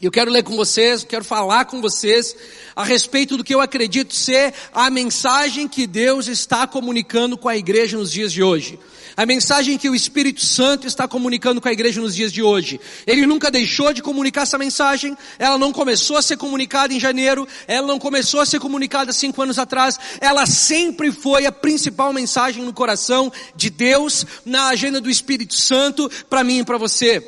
Eu 0.02 0.12
quero 0.12 0.32
ler 0.32 0.44
com 0.44 0.56
vocês, 0.56 1.04
quero 1.04 1.26
falar 1.26 1.66
com 1.66 1.82
vocês 1.82 2.36
a 2.74 2.84
respeito 2.84 3.36
do 3.36 3.44
que 3.44 3.54
eu 3.54 3.60
acredito 3.60 4.14
ser 4.14 4.54
a 4.74 4.90
mensagem 4.90 5.68
que 5.68 5.86
Deus 5.86 6.28
está 6.28 6.66
comunicando 6.66 7.38
com 7.38 7.50
a 7.50 7.58
igreja 7.58 7.98
nos 7.98 8.12
dias 8.12 8.32
de 8.32 8.44
hoje. 8.44 8.80
A 9.18 9.26
mensagem 9.26 9.78
que 9.78 9.90
o 9.90 9.96
Espírito 9.96 10.42
Santo 10.42 10.86
está 10.86 11.08
comunicando 11.08 11.62
com 11.62 11.70
a 11.70 11.72
igreja 11.72 12.02
nos 12.02 12.14
dias 12.14 12.34
de 12.34 12.44
hoje. 12.44 12.82
Ele 13.08 13.26
nunca 13.26 13.50
deixou 13.50 13.94
de 13.94 14.02
comunicar 14.02 14.42
essa 14.42 14.58
mensagem, 14.58 15.18
ela 15.40 15.58
não 15.58 15.72
começou 15.72 16.18
a 16.18 16.22
ser 16.22 16.36
comunicada 16.36 16.94
em 16.94 17.00
janeiro, 17.00 17.48
ela 17.66 17.88
não 17.88 17.98
começou 17.98 18.42
a 18.42 18.46
ser 18.46 18.60
comunicada 18.60 19.14
cinco 19.14 19.42
anos 19.42 19.58
atrás, 19.58 19.98
ela 20.20 20.46
sempre 20.46 21.14
foi 21.14 21.46
a 21.46 21.52
principal 21.52 22.12
mensagem 22.12 22.66
no 22.66 22.74
coração 22.74 23.32
de 23.56 23.70
Deus, 23.70 24.26
na 24.46 24.68
agenda 24.68 25.00
do 25.00 25.10
Espírito 25.10 25.56
Santo, 25.56 26.12
para 26.30 26.44
mim 26.44 26.60
e 26.60 26.66
para 26.66 26.78
você. 26.78 27.26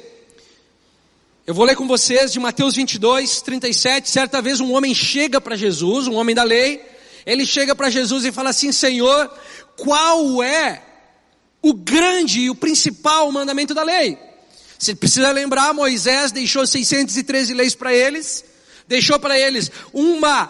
Eu 1.45 1.53
vou 1.53 1.63
ler 1.63 1.77
com 1.77 1.87
vocês 1.87 2.33
de 2.33 2.39
Mateus 2.41 2.75
22, 2.75 3.41
37. 3.41 4.09
Certa 4.09 4.41
vez 4.41 4.59
um 4.59 4.73
homem 4.73 4.93
chega 4.93 5.39
para 5.39 5.55
Jesus, 5.55 6.05
um 6.05 6.15
homem 6.15 6.35
da 6.35 6.43
lei, 6.43 6.81
ele 7.25 7.45
chega 7.45 7.73
para 7.73 7.89
Jesus 7.89 8.25
e 8.25 8.31
fala 8.33 8.49
assim: 8.49 8.73
Senhor, 8.73 9.31
qual 9.77 10.43
é 10.43 10.81
o 11.61 11.73
grande 11.73 12.41
e 12.41 12.49
o 12.49 12.55
principal 12.55 13.31
mandamento 13.31 13.73
da 13.73 13.83
lei? 13.83 14.17
Você 14.77 14.93
precisa 14.93 15.31
lembrar, 15.31 15.73
Moisés 15.73 16.31
deixou 16.31 16.65
613 16.65 17.53
leis 17.53 17.73
para 17.73 17.93
eles, 17.93 18.43
deixou 18.87 19.19
para 19.19 19.37
eles 19.37 19.71
uma 19.91 20.49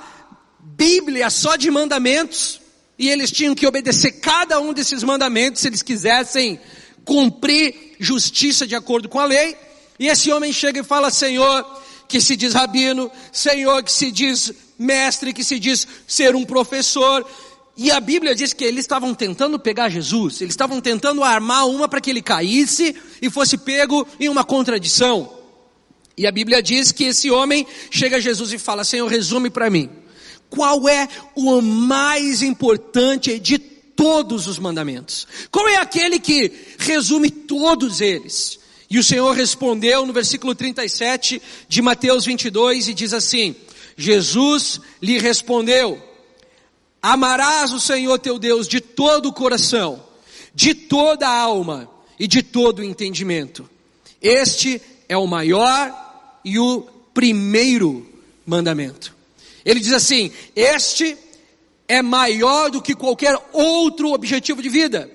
Bíblia 0.60 1.30
só 1.30 1.56
de 1.56 1.72
mandamentos, 1.72 2.60
e 3.00 3.10
eles 3.10 3.32
tinham 3.32 3.56
que 3.56 3.66
obedecer 3.66 4.14
cada 4.14 4.60
um 4.60 4.74
desses 4.74 5.04
mandamentos 5.04 5.62
se 5.62 5.68
eles 5.68 5.82
quisessem 5.82 6.60
cumprir 7.06 7.96
justiça 8.00 8.68
de 8.68 8.76
acordo 8.76 9.08
com 9.08 9.20
a 9.20 9.26
lei. 9.26 9.56
E 9.98 10.08
esse 10.08 10.32
homem 10.32 10.52
chega 10.52 10.82
e 10.82 10.84
fala: 10.84 11.10
Senhor, 11.10 11.66
que 12.08 12.20
se 12.20 12.36
diz 12.36 12.54
rabino, 12.54 13.12
Senhor, 13.32 13.84
que 13.84 13.92
se 13.92 14.12
diz 14.12 14.52
mestre, 14.78 15.34
que 15.34 15.44
se 15.44 15.60
diz 15.60 15.88
ser 16.08 16.36
um 16.36 16.44
professor. 16.44 17.26
E 17.78 17.92
a 17.92 18.00
Bíblia 18.00 18.34
diz 18.34 18.54
que 18.54 18.64
eles 18.64 18.86
estavam 18.86 19.14
tentando 19.14 19.60
pegar 19.60 19.88
Jesus, 19.90 20.42
eles 20.42 20.54
estavam 20.54 20.82
tentando 20.82 21.24
armar 21.24 21.68
uma 21.68 21.88
para 21.88 22.02
que 22.02 22.10
ele 22.10 22.24
caísse 22.24 22.96
e 23.22 23.30
fosse 23.30 23.56
pego 23.56 24.08
em 24.20 24.28
uma 24.28 24.44
contradição. 24.44 25.32
E 26.18 26.26
a 26.26 26.32
Bíblia 26.32 26.64
diz 26.64 26.92
que 26.92 27.04
esse 27.04 27.30
homem 27.30 27.68
chega 27.92 28.18
a 28.18 28.20
Jesus 28.20 28.52
e 28.52 28.58
fala: 28.58 28.84
Senhor, 28.84 29.08
resume 29.08 29.52
para 29.52 29.70
mim, 29.70 29.92
qual 30.50 30.90
é 30.90 31.08
o 31.36 31.62
mais 31.62 32.42
importante 32.42 33.38
de 33.38 33.60
todos 33.60 34.48
os 34.48 34.58
mandamentos? 34.58 35.28
Qual 35.52 35.68
é 35.68 35.76
aquele 35.76 36.20
que 36.20 36.52
resume 36.80 37.30
todos 37.30 38.02
eles? 38.02 38.60
E 38.90 38.98
o 38.98 39.04
Senhor 39.04 39.36
respondeu 39.36 40.04
no 40.04 40.14
versículo 40.14 40.56
37 40.56 41.40
de 41.70 41.82
Mateus 41.84 42.26
22 42.26 42.88
e 42.88 42.94
diz 42.96 43.14
assim: 43.14 43.56
Jesus 43.96 44.82
lhe 45.00 45.20
respondeu: 45.20 46.02
Amarás 47.02 47.72
o 47.72 47.80
Senhor 47.80 48.18
teu 48.20 48.40
Deus 48.40 48.68
de 48.68 48.82
todo 48.82 49.30
o 49.30 49.34
coração, 49.34 50.04
de 50.54 50.74
toda 50.74 51.28
a 51.28 51.42
alma 51.42 51.90
e 52.20 52.28
de 52.28 52.42
todo 52.42 52.80
o 52.80 52.84
entendimento. 52.84 53.70
Este 54.22 54.82
é 55.08 55.16
o 55.16 55.28
maior 55.28 55.94
e 56.44 56.58
o 56.58 56.82
primeiro 57.14 58.08
mandamento. 58.46 59.16
Ele 59.64 59.80
diz 59.80 59.94
assim: 59.94 60.32
Este 60.56 61.18
é 61.88 62.02
maior 62.02 62.70
do 62.70 62.82
que 62.82 62.96
qualquer 62.96 63.38
outro 63.54 64.14
objetivo 64.14 64.62
de 64.62 64.70
vida. 64.70 65.10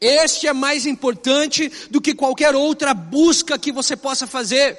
Este 0.00 0.46
é 0.46 0.52
mais 0.52 0.86
importante 0.86 1.70
do 1.90 2.00
que 2.00 2.14
qualquer 2.14 2.54
outra 2.54 2.92
busca 2.92 3.58
que 3.58 3.72
você 3.72 3.96
possa 3.96 4.26
fazer. 4.26 4.78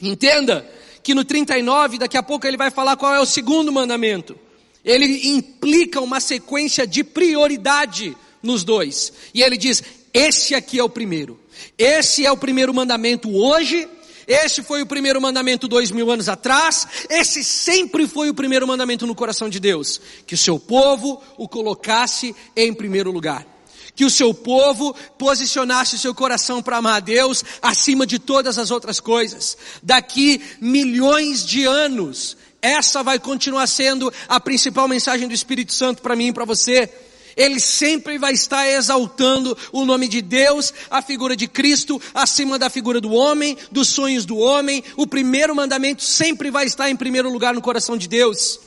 Entenda 0.00 0.68
que 1.02 1.14
no 1.14 1.24
39, 1.24 1.98
daqui 1.98 2.16
a 2.16 2.22
pouco 2.22 2.46
ele 2.46 2.56
vai 2.56 2.70
falar 2.70 2.96
qual 2.96 3.14
é 3.14 3.20
o 3.20 3.26
segundo 3.26 3.70
mandamento. 3.70 4.38
Ele 4.84 5.28
implica 5.28 6.00
uma 6.00 6.20
sequência 6.20 6.86
de 6.86 7.02
prioridade 7.02 8.16
nos 8.42 8.62
dois. 8.62 9.12
E 9.32 9.42
ele 9.42 9.56
diz: 9.56 9.82
esse 10.12 10.54
aqui 10.54 10.78
é 10.78 10.84
o 10.84 10.88
primeiro. 10.88 11.40
Esse 11.76 12.24
é 12.24 12.30
o 12.30 12.36
primeiro 12.36 12.72
mandamento 12.72 13.34
hoje. 13.34 13.88
Esse 14.26 14.62
foi 14.62 14.80
o 14.80 14.86
primeiro 14.86 15.20
mandamento 15.20 15.68
dois 15.68 15.90
mil 15.90 16.10
anos 16.10 16.28
atrás. 16.28 16.86
Esse 17.10 17.42
sempre 17.42 18.06
foi 18.06 18.30
o 18.30 18.34
primeiro 18.34 18.66
mandamento 18.66 19.06
no 19.06 19.14
coração 19.14 19.48
de 19.48 19.58
Deus. 19.58 20.00
Que 20.26 20.34
o 20.34 20.38
seu 20.38 20.58
povo 20.58 21.20
o 21.36 21.48
colocasse 21.48 22.34
em 22.56 22.72
primeiro 22.72 23.10
lugar 23.10 23.54
que 23.94 24.04
o 24.04 24.10
seu 24.10 24.34
povo 24.34 24.94
posicionasse 25.16 25.94
o 25.94 25.98
seu 25.98 26.14
coração 26.14 26.62
para 26.62 26.78
amar 26.78 26.96
a 26.96 27.00
Deus 27.00 27.44
acima 27.62 28.06
de 28.06 28.18
todas 28.18 28.58
as 28.58 28.70
outras 28.70 28.98
coisas. 28.98 29.56
Daqui 29.82 30.42
milhões 30.60 31.46
de 31.46 31.64
anos, 31.64 32.36
essa 32.64 33.02
vai 33.02 33.18
continuar 33.18 33.66
sendo 33.66 34.10
a 34.26 34.40
principal 34.40 34.88
mensagem 34.88 35.28
do 35.28 35.34
Espírito 35.34 35.74
Santo 35.74 36.00
para 36.00 36.16
mim 36.16 36.28
e 36.28 36.32
para 36.32 36.46
você. 36.46 36.90
Ele 37.36 37.60
sempre 37.60 38.16
vai 38.16 38.32
estar 38.32 38.66
exaltando 38.66 39.56
o 39.70 39.84
nome 39.84 40.08
de 40.08 40.22
Deus, 40.22 40.72
a 40.90 41.02
figura 41.02 41.36
de 41.36 41.46
Cristo, 41.46 42.00
acima 42.14 42.58
da 42.58 42.70
figura 42.70 43.02
do 43.02 43.12
homem, 43.12 43.58
dos 43.70 43.88
sonhos 43.88 44.24
do 44.24 44.38
homem. 44.38 44.82
O 44.96 45.06
primeiro 45.06 45.54
mandamento 45.54 46.02
sempre 46.02 46.50
vai 46.50 46.64
estar 46.64 46.88
em 46.88 46.96
primeiro 46.96 47.30
lugar 47.30 47.52
no 47.52 47.60
coração 47.60 47.98
de 47.98 48.08
Deus. 48.08 48.58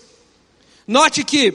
Note 0.86 1.24
que 1.24 1.54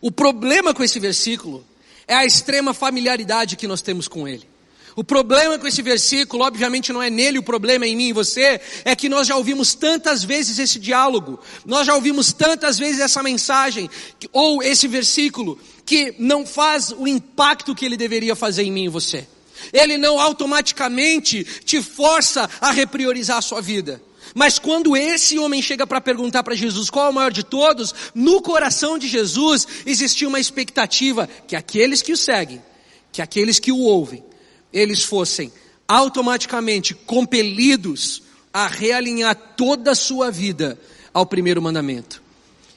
o 0.00 0.10
problema 0.10 0.74
com 0.74 0.82
esse 0.82 0.98
versículo 0.98 1.64
é 2.08 2.14
a 2.14 2.24
extrema 2.24 2.74
familiaridade 2.74 3.54
que 3.54 3.68
nós 3.68 3.80
temos 3.80 4.08
com 4.08 4.26
ele. 4.26 4.53
O 4.96 5.02
problema 5.02 5.58
com 5.58 5.66
esse 5.66 5.82
versículo, 5.82 6.44
obviamente 6.44 6.92
não 6.92 7.02
é 7.02 7.10
nele, 7.10 7.38
o 7.38 7.42
problema 7.42 7.84
é 7.84 7.88
em 7.88 7.96
mim 7.96 8.08
e 8.08 8.12
você, 8.12 8.60
é 8.84 8.94
que 8.94 9.08
nós 9.08 9.26
já 9.26 9.36
ouvimos 9.36 9.74
tantas 9.74 10.22
vezes 10.22 10.58
esse 10.58 10.78
diálogo, 10.78 11.40
nós 11.66 11.86
já 11.86 11.94
ouvimos 11.94 12.32
tantas 12.32 12.78
vezes 12.78 13.00
essa 13.00 13.22
mensagem, 13.22 13.90
ou 14.32 14.62
esse 14.62 14.86
versículo, 14.86 15.58
que 15.84 16.14
não 16.18 16.46
faz 16.46 16.92
o 16.96 17.08
impacto 17.08 17.74
que 17.74 17.84
ele 17.84 17.96
deveria 17.96 18.36
fazer 18.36 18.62
em 18.62 18.70
mim 18.70 18.84
e 18.84 18.88
você. 18.88 19.26
Ele 19.72 19.98
não 19.98 20.20
automaticamente 20.20 21.42
te 21.64 21.82
força 21.82 22.48
a 22.60 22.70
repriorizar 22.70 23.38
a 23.38 23.42
sua 23.42 23.60
vida. 23.60 24.00
Mas 24.32 24.58
quando 24.58 24.96
esse 24.96 25.38
homem 25.38 25.60
chega 25.60 25.86
para 25.86 26.00
perguntar 26.00 26.42
para 26.42 26.54
Jesus 26.54 26.88
qual 26.88 27.06
é 27.06 27.10
o 27.10 27.14
maior 27.14 27.32
de 27.32 27.42
todos, 27.42 27.94
no 28.14 28.40
coração 28.40 28.96
de 28.96 29.08
Jesus 29.08 29.66
existia 29.84 30.28
uma 30.28 30.40
expectativa 30.40 31.28
que 31.46 31.56
aqueles 31.56 32.00
que 32.00 32.12
o 32.12 32.16
seguem, 32.16 32.62
que 33.12 33.20
aqueles 33.20 33.58
que 33.58 33.70
o 33.70 33.78
ouvem, 33.78 34.24
eles 34.74 35.04
fossem 35.04 35.52
automaticamente 35.86 36.92
compelidos 36.92 38.22
a 38.52 38.66
realinhar 38.66 39.34
toda 39.56 39.92
a 39.92 39.94
sua 39.94 40.30
vida 40.30 40.78
ao 41.12 41.24
primeiro 41.24 41.62
mandamento. 41.62 42.20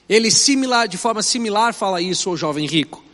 Ele 0.08 0.30
similar, 0.30 0.86
de 0.86 0.96
forma 0.96 1.22
similar 1.22 1.74
fala 1.74 2.00
isso 2.00 2.30
ao 2.30 2.36
jovem 2.36 2.66
rico. 2.66 3.04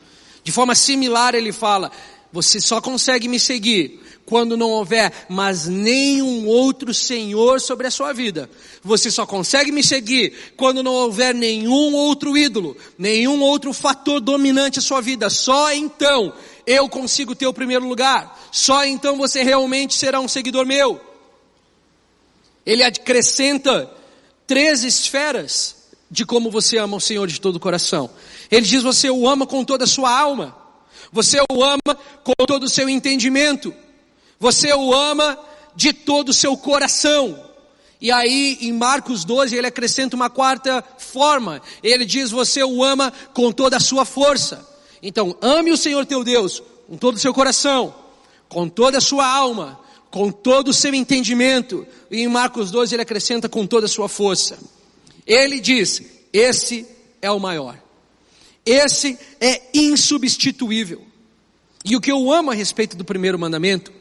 De 0.44 0.52
forma 0.52 0.74
similar 0.74 1.34
ele 1.34 1.50
fala: 1.50 1.90
você 2.30 2.60
só 2.60 2.80
consegue 2.80 3.26
me 3.26 3.40
seguir 3.40 4.00
quando 4.26 4.56
não 4.56 4.70
houver 4.70 5.12
mais 5.28 5.66
nenhum 5.66 6.46
outro 6.46 6.92
Senhor 6.94 7.60
sobre 7.60 7.86
a 7.86 7.90
sua 7.90 8.12
vida. 8.12 8.50
Você 8.82 9.10
só 9.10 9.26
consegue 9.26 9.70
me 9.70 9.82
seguir 9.82 10.32
quando 10.56 10.82
não 10.82 10.92
houver 10.92 11.34
nenhum 11.34 11.94
outro 11.94 12.36
ídolo, 12.36 12.76
nenhum 12.98 13.40
outro 13.40 13.72
fator 13.72 14.20
dominante 14.20 14.78
a 14.78 14.82
sua 14.82 15.00
vida. 15.00 15.30
Só 15.30 15.72
então 15.72 16.32
eu 16.66 16.88
consigo 16.88 17.34
ter 17.34 17.46
o 17.46 17.54
primeiro 17.54 17.86
lugar. 17.86 18.38
Só 18.50 18.84
então 18.84 19.16
você 19.16 19.42
realmente 19.42 19.94
será 19.94 20.20
um 20.20 20.28
seguidor 20.28 20.66
meu. 20.66 21.00
Ele 22.64 22.82
acrescenta 22.82 23.90
três 24.46 24.84
esferas 24.84 25.76
de 26.10 26.24
como 26.24 26.50
você 26.50 26.78
ama 26.78 26.96
o 26.96 27.00
Senhor 27.00 27.26
de 27.26 27.40
todo 27.40 27.56
o 27.56 27.60
coração. 27.60 28.10
Ele 28.50 28.66
diz: 28.66 28.82
você 28.82 29.10
o 29.10 29.28
ama 29.28 29.46
com 29.46 29.64
toda 29.64 29.84
a 29.84 29.88
sua 29.88 30.16
alma. 30.16 30.56
Você 31.12 31.38
o 31.50 31.62
ama 31.62 31.98
com 32.22 32.32
todo 32.46 32.64
o 32.64 32.68
seu 32.68 32.88
entendimento. 32.88 33.74
Você 34.38 34.72
o 34.72 34.92
ama 34.94 35.38
de 35.76 35.92
todo 35.92 36.30
o 36.30 36.34
seu 36.34 36.56
coração. 36.56 37.52
E 38.00 38.10
aí, 38.10 38.58
em 38.60 38.72
Marcos 38.72 39.24
12, 39.24 39.56
ele 39.56 39.66
acrescenta 39.66 40.16
uma 40.16 40.28
quarta 40.28 40.84
forma. 40.98 41.62
Ele 41.82 42.04
diz: 42.04 42.30
Você 42.30 42.62
o 42.62 42.82
ama 42.82 43.12
com 43.32 43.52
toda 43.52 43.76
a 43.76 43.80
sua 43.80 44.04
força. 44.04 44.73
Então, 45.06 45.36
ame 45.42 45.70
o 45.70 45.76
Senhor 45.76 46.06
teu 46.06 46.24
Deus 46.24 46.62
com 46.88 46.96
todo 46.96 47.16
o 47.16 47.18
seu 47.18 47.34
coração, 47.34 47.94
com 48.48 48.66
toda 48.66 48.96
a 48.96 49.02
sua 49.02 49.26
alma, 49.26 49.78
com 50.10 50.32
todo 50.32 50.68
o 50.68 50.72
seu 50.72 50.94
entendimento. 50.94 51.86
E 52.10 52.22
em 52.22 52.26
Marcos 52.26 52.70
12, 52.70 52.94
ele 52.94 53.02
acrescenta 53.02 53.46
com 53.46 53.66
toda 53.66 53.84
a 53.84 53.88
sua 53.88 54.08
força. 54.08 54.58
Ele 55.26 55.60
diz: 55.60 56.02
Esse 56.32 56.86
é 57.20 57.30
o 57.30 57.38
maior. 57.38 57.78
Esse 58.64 59.18
é 59.38 59.60
insubstituível. 59.74 61.04
E 61.84 61.94
o 61.94 62.00
que 62.00 62.10
eu 62.10 62.32
amo 62.32 62.50
a 62.50 62.54
respeito 62.54 62.96
do 62.96 63.04
primeiro 63.04 63.38
mandamento 63.38 63.92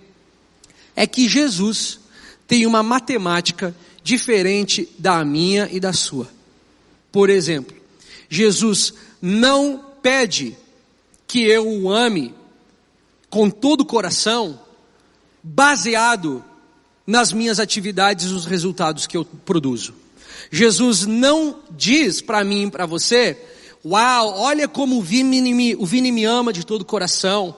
é 0.96 1.06
que 1.06 1.28
Jesus 1.28 2.00
tem 2.48 2.66
uma 2.66 2.82
matemática 2.82 3.76
diferente 4.02 4.88
da 4.98 5.26
minha 5.26 5.68
e 5.70 5.82
da 5.82 5.92
sua. 5.92 6.30
Por 7.12 7.30
exemplo, 7.30 7.76
Jesus 8.30 8.94
não 9.22 9.84
pede 10.02 10.56
que 11.34 11.42
eu 11.42 11.68
o 11.68 11.92
ame 11.92 12.32
com 13.28 13.50
todo 13.50 13.82
o 13.82 13.86
coração, 13.86 14.60
baseado 15.42 16.46
nas 17.08 17.34
minhas 17.34 17.60
atividades 17.60 18.30
e 18.30 18.34
os 18.36 18.46
resultados 18.46 19.08
que 19.08 19.18
eu 19.18 19.26
produzo. 19.26 19.96
Jesus 20.52 21.08
não 21.08 21.58
diz 21.72 22.22
para 22.22 22.44
mim 22.44 22.68
e 22.68 22.70
para 22.70 22.86
você, 22.86 23.36
uau, 23.84 24.42
olha 24.42 24.68
como 24.68 25.00
o 25.00 25.02
Vini, 25.02 25.42
me, 25.56 25.76
o 25.76 25.88
Vini 25.88 26.12
me 26.12 26.24
ama 26.24 26.54
de 26.54 26.64
todo 26.64 26.84
o 26.84 26.86
coração. 26.86 27.58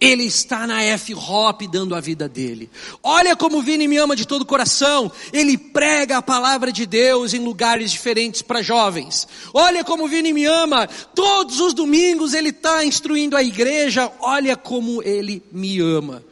Ele 0.00 0.24
está 0.24 0.66
na 0.66 0.82
F-Hop 0.82 1.60
dando 1.70 1.94
a 1.94 2.00
vida 2.00 2.26
dele. 2.26 2.70
Olha 3.02 3.36
como 3.36 3.58
o 3.58 3.62
Vini 3.62 3.86
me 3.86 3.98
ama 3.98 4.16
de 4.16 4.26
todo 4.26 4.42
o 4.42 4.46
coração. 4.46 5.12
Ele 5.30 5.58
prega 5.58 6.16
a 6.16 6.22
palavra 6.22 6.72
de 6.72 6.86
Deus 6.86 7.34
em 7.34 7.44
lugares 7.44 7.92
diferentes 7.92 8.40
para 8.40 8.62
jovens. 8.62 9.28
Olha 9.52 9.84
como 9.84 10.04
o 10.04 10.08
Vini 10.08 10.32
me 10.32 10.46
ama. 10.46 10.86
Todos 11.14 11.60
os 11.60 11.74
domingos 11.74 12.32
ele 12.32 12.48
está 12.48 12.82
instruindo 12.82 13.36
a 13.36 13.42
igreja. 13.42 14.10
Olha 14.20 14.56
como 14.56 15.02
ele 15.02 15.42
me 15.52 15.78
ama. 15.80 16.24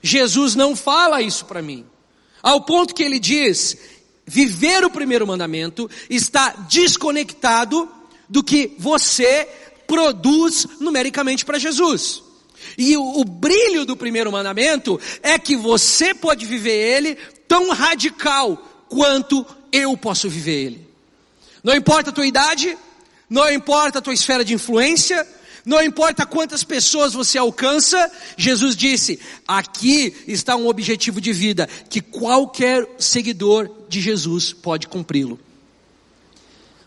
Jesus 0.00 0.54
não 0.54 0.76
fala 0.76 1.20
isso 1.20 1.44
para 1.44 1.60
mim. 1.60 1.84
Ao 2.40 2.60
ponto 2.60 2.94
que 2.94 3.02
ele 3.02 3.18
diz: 3.18 3.76
viver 4.24 4.84
o 4.84 4.90
primeiro 4.90 5.26
mandamento 5.26 5.90
está 6.08 6.50
desconectado 6.68 7.88
do 8.28 8.44
que 8.44 8.76
você 8.78 9.48
produz 9.88 10.68
numericamente 10.78 11.44
para 11.44 11.58
Jesus. 11.58 12.25
E 12.76 12.96
o, 12.96 13.20
o, 13.20 13.24
brilho 13.24 13.84
do 13.84 13.96
primeiro 13.96 14.30
mandamento 14.30 15.00
é 15.22 15.38
que 15.38 15.56
você 15.56 16.14
pode 16.14 16.44
viver 16.44 16.96
ele 16.96 17.16
tão 17.48 17.70
radical 17.70 18.56
quanto 18.88 19.46
eu 19.72 19.96
posso 19.96 20.28
viver 20.28 20.66
ele. 20.66 20.88
Não 21.62 21.74
importa 21.74 22.10
a 22.10 22.12
tua 22.12 22.26
idade, 22.26 22.76
não 23.28 23.50
importa 23.50 23.98
a 23.98 24.02
tua 24.02 24.14
esfera 24.14 24.44
de 24.44 24.54
influência, 24.54 25.26
não 25.66 25.82
importa 25.82 26.24
quantas 26.24 26.62
pessoas 26.62 27.12
você 27.12 27.38
alcança, 27.38 28.10
Jesus 28.36 28.76
disse: 28.76 29.18
aqui 29.48 30.14
está 30.28 30.54
um 30.54 30.68
objetivo 30.68 31.20
de 31.20 31.32
vida 31.32 31.68
que 31.90 32.00
qualquer 32.00 32.86
seguidor 32.98 33.68
de 33.88 34.00
Jesus 34.00 34.52
pode 34.52 34.86
cumpri-lo. 34.86 35.40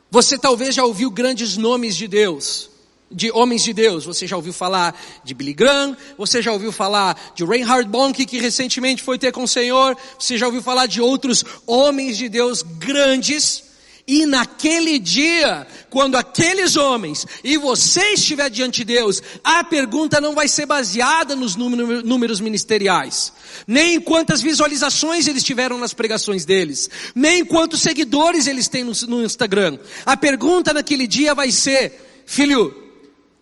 Você 0.10 0.38
talvez 0.38 0.74
já 0.74 0.86
ouviu 0.86 1.12
grandes 1.12 1.58
nomes 1.58 1.96
de 1.96 2.08
Deus, 2.08 2.69
de 3.12 3.32
homens 3.32 3.63
de 3.63 3.74
Deus. 3.74 4.06
Você 4.06 4.28
já 4.28 4.36
ouviu 4.36 4.54
falar 4.54 5.00
de 5.24 5.34
Billy 5.34 5.54
Graham, 5.54 5.96
você 6.18 6.42
já 6.42 6.51
ouviu 6.51 6.72
falar 6.72 7.34
de 7.36 7.44
Reinhard 7.44 7.89
Bonk, 7.89 8.25
que 8.25 8.39
recentemente 8.39 9.04
foi 9.04 9.18
ter 9.18 9.32
com 9.32 9.44
o 9.44 9.48
Senhor, 9.48 9.98
você 10.18 10.38
já 10.38 10.46
ouviu 10.46 10.62
falar 10.62 10.86
de 10.86 11.01
outros 11.01 11.44
homens 11.66 12.18
de 12.18 12.30
Deus 12.30 12.62
grandes. 12.62 13.70
E 14.08 14.25
naquele 14.25 14.98
dia, 14.98 15.68
quando 15.88 16.16
aqueles 16.16 16.75
homens 16.75 17.28
e 17.44 17.58
você 17.58 18.13
estiver 18.13 18.50
diante 18.50 18.84
de 18.84 18.96
Deus, 18.96 19.22
a 19.44 19.63
pergunta 19.63 20.20
não 20.20 20.34
vai 20.34 20.48
ser 20.48 20.66
baseada 20.66 21.36
nos 21.36 21.56
números 21.56 22.39
ministeriais, 22.39 23.32
nem 23.68 23.98
em 23.98 24.01
quantas 24.01 24.42
visualizações 24.42 25.28
eles 25.28 25.44
tiveram 25.44 25.78
nas 25.78 25.94
pregações 25.94 26.44
deles, 26.44 26.89
nem 27.13 27.46
quantos 27.46 27.82
seguidores 27.82 28.48
eles 28.48 28.68
têm 28.68 28.84
no 28.84 29.24
Instagram. 29.24 29.78
A 30.04 30.18
pergunta 30.18 30.74
naquele 30.74 31.06
dia 31.06 31.36
vai 31.36 31.51
ser, 31.51 32.24
filho, 32.25 32.88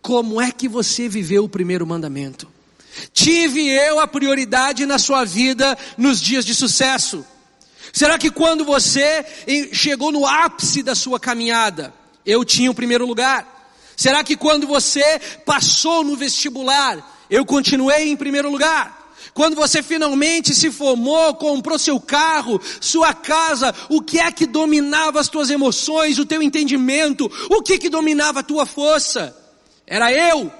como 0.02 0.40
é 0.40 0.50
que 0.50 0.68
você 0.68 1.08
viveu 1.08 1.44
o 1.44 1.48
primeiro 1.48 1.86
mandamento? 1.86 2.48
Tive 3.12 3.68
eu 3.68 4.00
a 4.00 4.06
prioridade 4.06 4.86
na 4.86 4.98
sua 4.98 5.24
vida 5.24 5.76
nos 5.96 6.20
dias 6.20 6.44
de 6.44 6.54
sucesso? 6.54 7.24
Será 7.92 8.18
que 8.18 8.30
quando 8.30 8.64
você 8.64 9.24
chegou 9.72 10.12
no 10.12 10.26
ápice 10.26 10.82
da 10.82 10.94
sua 10.94 11.18
caminhada, 11.18 11.94
eu 12.24 12.44
tinha 12.44 12.70
o 12.70 12.74
primeiro 12.74 13.06
lugar? 13.06 13.72
Será 13.96 14.22
que 14.22 14.36
quando 14.36 14.66
você 14.66 15.20
passou 15.44 16.04
no 16.04 16.16
vestibular, 16.16 17.26
eu 17.30 17.44
continuei 17.44 18.08
em 18.08 18.16
primeiro 18.16 18.50
lugar? 18.50 18.96
Quando 19.34 19.54
você 19.54 19.82
finalmente 19.82 20.54
se 20.54 20.70
formou, 20.70 21.34
comprou 21.34 21.78
seu 21.78 22.00
carro, 22.00 22.60
sua 22.80 23.14
casa, 23.14 23.74
o 23.88 24.02
que 24.02 24.18
é 24.18 24.32
que 24.32 24.46
dominava 24.46 25.20
as 25.20 25.28
tuas 25.28 25.48
emoções, 25.50 26.18
o 26.18 26.26
teu 26.26 26.42
entendimento, 26.42 27.30
o 27.48 27.62
que 27.62 27.78
que 27.78 27.88
dominava 27.88 28.40
a 28.40 28.42
tua 28.42 28.66
força? 28.66 29.36
Era 29.88 30.12
eu. 30.12 30.52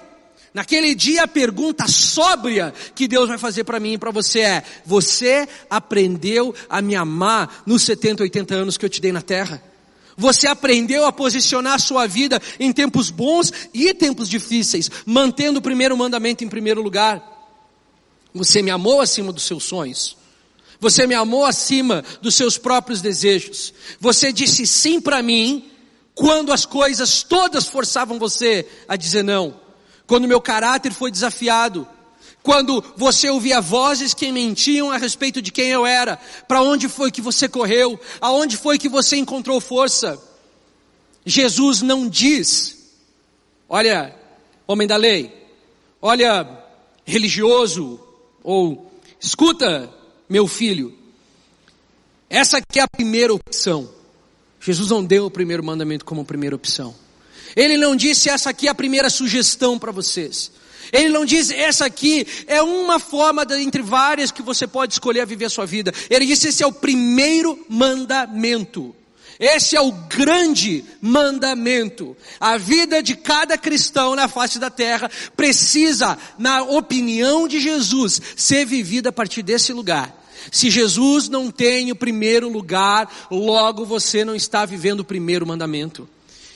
Naquele 0.53 0.95
dia 0.95 1.25
a 1.25 1.29
pergunta 1.29 1.87
sóbria 1.87 2.73
que 2.95 3.07
Deus 3.07 3.29
vai 3.29 3.39
fazer 3.39 3.65
para 3.65 3.79
mim 3.79 3.93
e 3.93 3.99
para 3.99 4.11
você 4.11 4.41
é: 4.41 4.65
você 4.85 5.47
aprendeu 5.69 6.55
a 6.69 6.81
me 6.81 6.97
amar 6.97 7.63
nos 7.67 7.83
70, 7.83 8.23
80 8.23 8.55
anos 8.55 8.77
que 8.77 8.85
eu 8.85 8.89
te 8.89 9.01
dei 9.01 9.13
na 9.13 9.23
terra? 9.23 9.63
Você 10.17 10.49
aprendeu 10.49 11.07
a 11.07 11.13
posicionar 11.13 11.75
a 11.75 11.79
sua 11.79 12.09
vida 12.09 12.43
em 12.59 12.73
tempos 12.73 13.09
bons 13.09 13.53
e 13.73 13.95
tempos 13.95 14.29
difíceis, 14.29 14.91
mantendo 15.07 15.61
o 15.61 15.63
primeiro 15.63 15.97
mandamento 15.97 16.43
em 16.43 16.49
primeiro 16.49 16.83
lugar? 16.83 17.23
Você 18.35 18.61
me 18.61 18.71
amou 18.71 19.01
acima 19.01 19.33
dos 19.33 19.45
seus 19.45 19.63
sonhos? 19.63 20.17
Você 20.81 21.07
me 21.07 21.15
amou 21.15 21.45
acima 21.45 22.05
dos 22.21 22.35
seus 22.35 22.59
próprios 22.59 23.01
desejos? 23.01 23.73
Você 24.01 24.33
disse 24.33 24.67
sim 24.67 25.01
para 25.01 25.23
mim 25.23 25.71
quando 26.19 26.53
as 26.53 26.67
coisas 26.67 27.23
todas 27.23 27.67
forçavam 27.67 28.19
você 28.19 28.67
a 28.87 28.97
dizer 28.97 29.23
não? 29.23 29.69
quando 30.09 30.27
meu 30.27 30.41
caráter 30.41 30.91
foi 30.91 31.11
desafiado, 31.11 31.87
quando 32.43 32.83
você 32.97 33.29
ouvia 33.29 33.61
vozes 33.61 34.15
que 34.15 34.33
mentiam 34.33 34.91
a 34.91 34.97
respeito 34.97 35.43
de 35.43 35.53
quem 35.53 35.69
eu 35.69 35.85
era, 35.85 36.17
para 36.49 36.63
onde 36.63 36.89
foi 36.89 37.11
que 37.13 37.21
você 37.21 37.47
correu, 37.47 38.01
aonde 38.19 38.57
foi 38.57 38.79
que 38.79 38.89
você 38.89 39.17
encontrou 39.17 39.61
força. 39.61 40.19
Jesus 41.27 41.83
não 41.83 42.09
diz, 42.09 42.97
olha, 43.69 44.17
homem 44.67 44.89
da 44.89 44.97
lei, 44.97 45.31
olha, 46.01 46.65
religioso, 47.05 48.01
ou 48.43 48.91
escuta, 49.21 49.93
meu 50.27 50.49
filho, 50.49 50.97
essa 52.31 52.57
aqui 52.57 52.81
é 52.81 52.83
a 52.83 52.89
primeira 52.89 53.35
opção. 53.35 53.98
Jesus 54.61 54.91
não 54.91 55.05
deu 55.05 55.27
o 55.27 55.31
primeiro 55.31 55.63
mandamento 55.63 56.05
como 56.05 56.25
primeira 56.25 56.57
opção. 56.57 56.95
Ele 57.55 57.77
não 57.77 57.97
disse 57.97 58.29
essa 58.29 58.51
aqui 58.51 58.67
é 58.67 58.71
a 58.71 58.75
primeira 58.75 59.11
sugestão 59.11 59.79
para 59.79 59.93
vocês. 59.93 60.51
Ele 60.93 61.09
não 61.09 61.25
diz 61.25 61.51
essa 61.51 61.85
aqui 61.85 62.27
é 62.47 62.63
uma 62.63 62.99
forma 62.99 63.45
de, 63.45 63.55
entre 63.61 63.83
várias 63.83 64.31
que 64.31 64.43
você 64.43 64.67
pode 64.67 64.95
escolher 64.95 65.21
a 65.21 65.25
viver 65.25 65.47
a 65.47 65.51
sua 65.51 65.67
vida. 65.67 65.93
Ele 66.09 66.27
disse 66.27 66.49
esse 66.49 66.63
é 66.63 66.67
o 66.67 66.73
primeiro 66.73 67.65
mandamento. 67.69 68.95
Esse 69.39 69.77
é 69.77 69.81
o 69.81 69.93
grande 69.93 70.85
mandamento. 71.01 72.17
A 72.41 72.57
vida 72.57 73.01
de 73.01 73.15
cada 73.15 73.57
cristão 73.57 74.17
na 74.17 74.27
face 74.27 74.59
da 74.59 74.69
terra 74.69 75.09
precisa, 75.37 76.19
na 76.37 76.63
opinião 76.63 77.47
de 77.47 77.61
Jesus, 77.61 78.21
ser 78.37 78.65
vivida 78.65 79.11
a 79.11 79.13
partir 79.13 79.43
desse 79.43 79.73
lugar. 79.73 80.13
Se 80.51 80.71
Jesus 80.71 81.29
não 81.29 81.51
tem 81.51 81.91
o 81.91 81.97
primeiro 81.97 82.49
lugar, 82.49 83.11
logo 83.31 83.85
você 83.85 84.25
não 84.25 84.35
está 84.35 84.65
vivendo 84.65 85.01
o 85.01 85.05
primeiro 85.05 85.47
mandamento. 85.47 86.09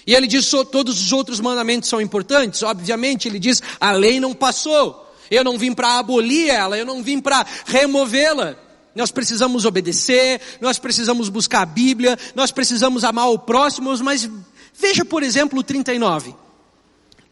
E 0.07 0.15
ele 0.15 0.27
diz: 0.27 0.51
todos 0.71 1.01
os 1.01 1.13
outros 1.13 1.41
mandamentos 1.41 1.89
são 1.89 2.01
importantes? 2.01 2.63
Obviamente, 2.63 3.29
ele 3.29 3.39
diz: 3.39 3.63
a 3.81 3.93
lei 3.93 4.21
não 4.21 4.35
passou. 4.35 5.01
Eu 5.31 5.43
não 5.45 5.57
vim 5.57 5.73
para 5.73 5.99
abolir 5.99 6.51
ela, 6.51 6.77
eu 6.77 6.85
não 6.85 7.03
vim 7.03 7.21
para 7.21 7.47
removê-la. 7.65 8.57
Nós 8.95 9.11
precisamos 9.11 9.65
obedecer, 9.65 10.41
nós 10.61 10.79
precisamos 10.79 11.31
buscar 11.31 11.63
a 11.63 11.67
Bíblia, 11.67 12.19
nós 12.35 12.51
precisamos 12.51 13.05
amar 13.05 13.31
o 13.31 13.39
próximo, 13.39 13.97
mas 14.05 14.29
veja, 14.79 15.05
por 15.05 15.23
exemplo, 15.23 15.61
o 15.61 15.63
39. 15.63 16.35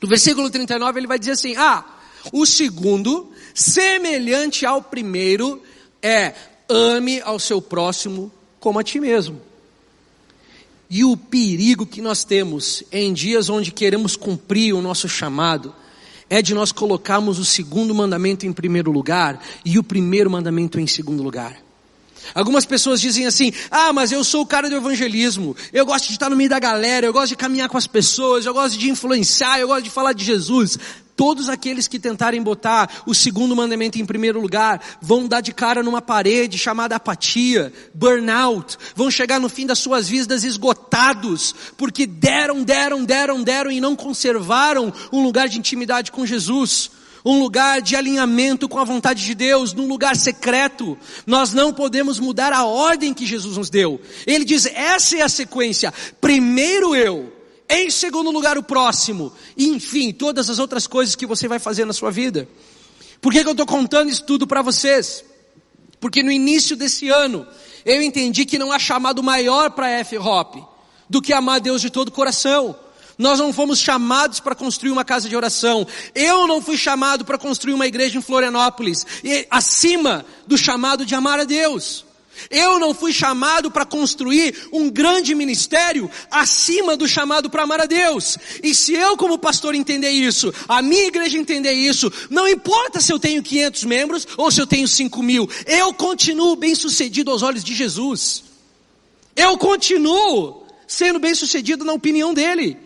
No 0.00 0.08
versículo 0.08 0.48
39 0.48 0.98
ele 0.98 1.06
vai 1.06 1.18
dizer 1.18 1.32
assim: 1.32 1.54
Ah, 1.56 1.84
o 2.32 2.46
segundo, 2.46 3.30
semelhante 3.54 4.64
ao 4.64 4.80
primeiro, 4.80 5.62
é 6.02 6.34
ame 6.68 7.20
ao 7.20 7.38
seu 7.38 7.60
próximo 7.60 8.30
como 8.58 8.78
a 8.78 8.84
ti 8.84 9.00
mesmo. 9.00 9.40
E 10.88 11.04
o 11.04 11.16
perigo 11.16 11.86
que 11.86 12.02
nós 12.02 12.24
temos 12.24 12.82
em 12.90 13.12
dias 13.12 13.48
onde 13.48 13.70
queremos 13.70 14.16
cumprir 14.16 14.74
o 14.74 14.82
nosso 14.82 15.08
chamado 15.08 15.74
é 16.28 16.42
de 16.42 16.54
nós 16.54 16.72
colocarmos 16.72 17.38
o 17.38 17.44
segundo 17.44 17.94
mandamento 17.94 18.46
em 18.46 18.52
primeiro 18.52 18.90
lugar 18.90 19.40
e 19.64 19.78
o 19.78 19.84
primeiro 19.84 20.30
mandamento 20.30 20.78
em 20.78 20.86
segundo 20.86 21.22
lugar. 21.22 21.60
Algumas 22.34 22.64
pessoas 22.64 23.00
dizem 23.00 23.26
assim: 23.26 23.52
ah, 23.70 23.92
mas 23.92 24.12
eu 24.12 24.22
sou 24.22 24.42
o 24.42 24.46
cara 24.46 24.68
do 24.68 24.76
evangelismo, 24.76 25.56
eu 25.72 25.84
gosto 25.84 26.06
de 26.06 26.12
estar 26.12 26.30
no 26.30 26.36
meio 26.36 26.50
da 26.50 26.58
galera, 26.58 27.06
eu 27.06 27.12
gosto 27.12 27.30
de 27.30 27.36
caminhar 27.36 27.68
com 27.68 27.78
as 27.78 27.86
pessoas, 27.86 28.46
eu 28.46 28.54
gosto 28.54 28.78
de 28.78 28.90
influenciar, 28.90 29.58
eu 29.58 29.68
gosto 29.68 29.84
de 29.84 29.90
falar 29.90 30.12
de 30.12 30.24
Jesus. 30.24 30.78
Todos 31.20 31.50
aqueles 31.50 31.86
que 31.86 31.98
tentarem 31.98 32.42
botar 32.42 33.02
o 33.04 33.14
segundo 33.14 33.54
mandamento 33.54 33.98
em 33.98 34.06
primeiro 34.06 34.40
lugar 34.40 34.80
vão 35.02 35.28
dar 35.28 35.42
de 35.42 35.52
cara 35.52 35.82
numa 35.82 36.00
parede 36.00 36.56
chamada 36.56 36.96
apatia, 36.96 37.70
burnout, 37.92 38.78
vão 38.96 39.10
chegar 39.10 39.38
no 39.38 39.50
fim 39.50 39.66
das 39.66 39.80
suas 39.80 40.08
vidas 40.08 40.44
esgotados, 40.44 41.54
porque 41.76 42.06
deram, 42.06 42.62
deram, 42.62 43.04
deram, 43.04 43.42
deram 43.42 43.70
e 43.70 43.82
não 43.82 43.94
conservaram 43.94 44.90
um 45.12 45.22
lugar 45.22 45.46
de 45.46 45.58
intimidade 45.58 46.10
com 46.10 46.24
Jesus 46.24 46.90
um 47.22 47.38
lugar 47.38 47.82
de 47.82 47.96
alinhamento 47.96 48.66
com 48.66 48.78
a 48.78 48.84
vontade 48.84 49.22
de 49.22 49.34
Deus, 49.34 49.74
num 49.74 49.86
lugar 49.86 50.16
secreto. 50.16 50.96
Nós 51.26 51.52
não 51.52 51.70
podemos 51.70 52.18
mudar 52.18 52.50
a 52.50 52.64
ordem 52.64 53.12
que 53.12 53.26
Jesus 53.26 53.58
nos 53.58 53.68
deu. 53.68 54.00
Ele 54.26 54.42
diz: 54.42 54.64
essa 54.64 55.18
é 55.18 55.20
a 55.20 55.28
sequência. 55.28 55.92
Primeiro 56.18 56.96
eu, 56.96 57.30
Em 57.72 57.88
segundo 57.88 58.32
lugar, 58.32 58.58
o 58.58 58.64
próximo. 58.64 59.32
E, 59.56 59.68
enfim, 59.68 60.12
todas 60.12 60.50
as 60.50 60.58
outras 60.58 60.88
coisas 60.88 61.14
que 61.14 61.24
você 61.24 61.46
vai 61.46 61.60
fazer 61.60 61.84
na 61.84 61.92
sua 61.92 62.10
vida. 62.10 62.48
Por 63.20 63.32
que, 63.32 63.42
que 63.42 63.48
eu 63.48 63.52
estou 63.52 63.66
contando 63.66 64.10
isso 64.10 64.24
tudo 64.24 64.44
para 64.44 64.60
vocês? 64.60 65.24
Porque 66.00 66.20
no 66.20 66.32
início 66.32 66.74
desse 66.74 67.08
ano, 67.08 67.46
eu 67.84 68.02
entendi 68.02 68.44
que 68.44 68.58
não 68.58 68.72
há 68.72 68.78
chamado 68.78 69.22
maior 69.22 69.70
para 69.70 69.88
F-Hop 70.00 70.56
do 71.08 71.22
que 71.22 71.32
amar 71.32 71.60
Deus 71.60 71.80
de 71.80 71.90
todo 71.90 72.08
o 72.08 72.12
coração. 72.12 72.74
Nós 73.16 73.38
não 73.38 73.52
fomos 73.52 73.78
chamados 73.78 74.40
para 74.40 74.54
construir 74.54 74.90
uma 74.90 75.04
casa 75.04 75.28
de 75.28 75.36
oração. 75.36 75.86
Eu 76.12 76.48
não 76.48 76.60
fui 76.60 76.76
chamado 76.76 77.24
para 77.24 77.38
construir 77.38 77.74
uma 77.74 77.86
igreja 77.86 78.18
em 78.18 78.22
Florianópolis, 78.22 79.06
e, 79.22 79.46
acima 79.48 80.24
do 80.46 80.58
chamado 80.58 81.06
de 81.06 81.14
amar 81.14 81.38
a 81.38 81.44
Deus. 81.44 82.04
Eu 82.50 82.78
não 82.78 82.94
fui 82.94 83.12
chamado 83.12 83.70
para 83.70 83.84
construir 83.84 84.68
um 84.72 84.88
grande 84.88 85.34
ministério 85.34 86.10
acima 86.30 86.96
do 86.96 87.06
chamado 87.06 87.50
para 87.50 87.64
amar 87.64 87.80
a 87.80 87.86
Deus. 87.86 88.38
E 88.62 88.74
se 88.74 88.94
eu, 88.94 89.16
como 89.16 89.38
pastor, 89.38 89.74
entender 89.74 90.10
isso, 90.10 90.52
a 90.68 90.80
minha 90.80 91.06
igreja 91.06 91.38
entender 91.38 91.72
isso, 91.72 92.10
não 92.30 92.48
importa 92.48 93.00
se 93.00 93.12
eu 93.12 93.18
tenho 93.18 93.42
500 93.42 93.84
membros 93.84 94.28
ou 94.36 94.50
se 94.50 94.60
eu 94.60 94.66
tenho 94.66 94.88
5 94.88 95.22
mil, 95.22 95.48
eu 95.66 95.92
continuo 95.92 96.56
bem 96.56 96.74
sucedido 96.74 97.30
aos 97.30 97.42
olhos 97.42 97.64
de 97.64 97.74
Jesus. 97.74 98.44
Eu 99.36 99.56
continuo 99.58 100.66
sendo 100.86 101.18
bem 101.18 101.34
sucedido 101.34 101.84
na 101.84 101.92
opinião 101.92 102.34
dele. 102.34 102.76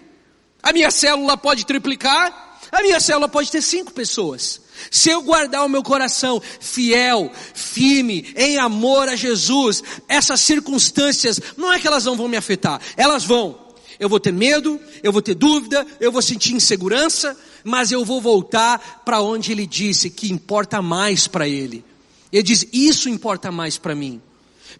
A 0.62 0.72
minha 0.72 0.90
célula 0.90 1.37
pode 1.37 1.64
triplicar, 1.64 2.59
a 2.70 2.83
minha 2.83 3.00
célula 3.00 3.28
pode 3.28 3.50
ter 3.50 3.62
cinco 3.62 3.92
pessoas. 3.92 4.61
Se 4.90 5.10
eu 5.10 5.22
guardar 5.22 5.64
o 5.64 5.68
meu 5.68 5.82
coração 5.82 6.40
fiel, 6.60 7.30
firme, 7.54 8.32
em 8.37 8.58
amor 8.58 9.08
a 9.08 9.16
Jesus, 9.16 9.82
essas 10.08 10.40
circunstâncias, 10.40 11.40
não 11.56 11.72
é 11.72 11.78
que 11.78 11.87
elas 11.87 12.04
não 12.04 12.16
vão 12.16 12.28
me 12.28 12.37
afetar, 12.37 12.80
elas 12.96 13.24
vão. 13.24 13.64
Eu 13.98 14.08
vou 14.08 14.18
ter 14.18 14.32
medo, 14.32 14.80
eu 15.02 15.12
vou 15.12 15.22
ter 15.22 15.34
dúvida, 15.34 15.87
eu 16.00 16.10
vou 16.10 16.20
sentir 16.20 16.52
insegurança, 16.52 17.37
mas 17.62 17.92
eu 17.92 18.04
vou 18.04 18.20
voltar 18.20 19.02
para 19.04 19.20
onde 19.20 19.52
ele 19.52 19.66
disse 19.66 20.10
que 20.10 20.32
importa 20.32 20.82
mais 20.82 21.26
para 21.26 21.48
ele. 21.48 21.84
Ele 22.32 22.42
diz: 22.42 22.66
Isso 22.72 23.08
importa 23.08 23.52
mais 23.52 23.78
para 23.78 23.94
mim. 23.94 24.20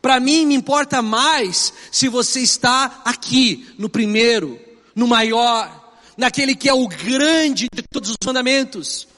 Para 0.02 0.18
mim, 0.18 0.44
me 0.44 0.54
importa 0.54 1.00
mais 1.00 1.72
se 1.90 2.09
você 2.09 2.40
está 2.40 3.02
aqui, 3.04 3.66
no 3.78 3.88
primeiro, 3.88 4.59
no 4.94 5.07
maior, 5.07 5.94
naquele 6.16 6.54
que 6.54 6.68
é 6.68 6.74
o 6.74 6.88
grande 6.88 7.68
de 7.72 7.83
todos 7.83 8.11
os 8.11 8.16
mandamentos. 8.24 9.09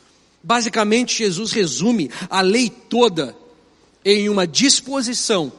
Basicamente, 0.47 1.19
Jesus 1.19 1.51
resume 1.51 2.09
a 2.31 2.41
lei 2.41 2.71
toda 2.71 3.37
em 4.05 4.29
uma 4.29 4.47
disposição 4.47 5.53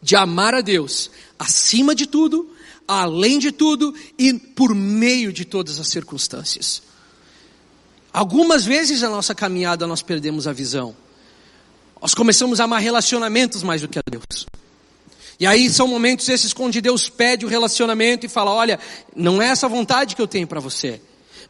de 0.00 0.14
amar 0.14 0.54
a 0.54 0.60
Deus 0.60 1.10
acima 1.36 1.96
de 1.96 2.06
tudo, 2.06 2.48
além 2.86 3.40
de 3.40 3.50
tudo 3.50 3.92
e 4.16 4.32
por 4.32 4.72
meio 4.72 5.32
de 5.32 5.44
todas 5.44 5.80
as 5.80 5.88
circunstâncias. 5.88 6.80
Algumas 8.12 8.64
vezes 8.64 9.00
na 9.00 9.10
nossa 9.10 9.34
caminhada 9.34 9.84
nós 9.84 10.00
perdemos 10.00 10.46
a 10.46 10.52
visão. 10.52 10.94
Nós 12.00 12.14
começamos 12.14 12.60
a 12.60 12.64
amar 12.64 12.80
relacionamentos 12.80 13.64
mais 13.64 13.80
do 13.80 13.88
que 13.88 13.98
a 13.98 14.02
Deus. 14.08 14.46
E 15.40 15.44
aí 15.44 15.68
são 15.68 15.88
momentos 15.88 16.28
esses 16.28 16.54
onde 16.56 16.80
Deus 16.80 17.08
pede 17.08 17.44
o 17.44 17.48
relacionamento 17.48 18.24
e 18.24 18.28
fala: 18.28 18.52
olha, 18.52 18.78
não 19.16 19.42
é 19.42 19.48
essa 19.48 19.68
vontade 19.68 20.14
que 20.14 20.22
eu 20.22 20.28
tenho 20.28 20.46
para 20.46 20.60
você. 20.60 21.00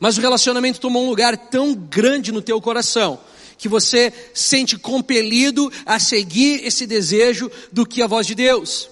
Mas 0.01 0.19
o 0.19 0.21
relacionamento 0.21 0.81
tomou 0.81 1.05
um 1.05 1.09
lugar 1.09 1.37
tão 1.37 1.75
grande 1.75 2.33
no 2.33 2.43
teu 2.43 2.61
coração 2.61 3.19
que 3.57 3.69
você 3.69 4.13
sente 4.35 4.77
compelido 4.77 5.73
a 5.87 5.99
seguir 5.99 6.65
esse 6.67 6.87
desejo 6.87 7.51
do 7.73 7.87
que 7.87 8.03
a 8.03 8.07
voz 8.07 8.27
de 8.27 8.35
Deus. 8.35 8.91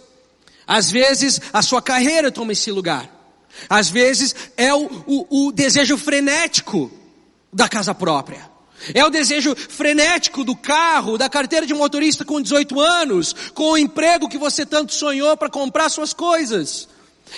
Às 0.67 0.91
vezes 0.91 1.41
a 1.53 1.63
sua 1.63 1.83
carreira 1.83 2.31
toma 2.31 2.53
esse 2.53 2.71
lugar. 2.71 3.11
Às 3.69 3.91
vezes 3.91 4.35
é 4.57 4.73
o, 4.73 4.89
o, 5.07 5.47
o 5.49 5.53
desejo 5.53 5.99
frenético 5.99 6.91
da 7.53 7.69
casa 7.69 7.95
própria. 7.95 8.51
É 8.95 9.05
o 9.05 9.11
desejo 9.11 9.55
frenético 9.55 10.43
do 10.43 10.57
carro, 10.57 11.17
da 11.17 11.29
carteira 11.29 11.67
de 11.67 11.75
motorista 11.75 12.25
com 12.25 12.41
18 12.41 12.81
anos, 12.81 13.33
com 13.55 13.73
o 13.73 13.79
emprego 13.79 14.29
que 14.29 14.39
você 14.39 14.67
tanto 14.67 14.93
sonhou 14.93 15.37
para 15.37 15.51
comprar 15.51 15.89
suas 15.89 16.13
coisas. 16.13 16.89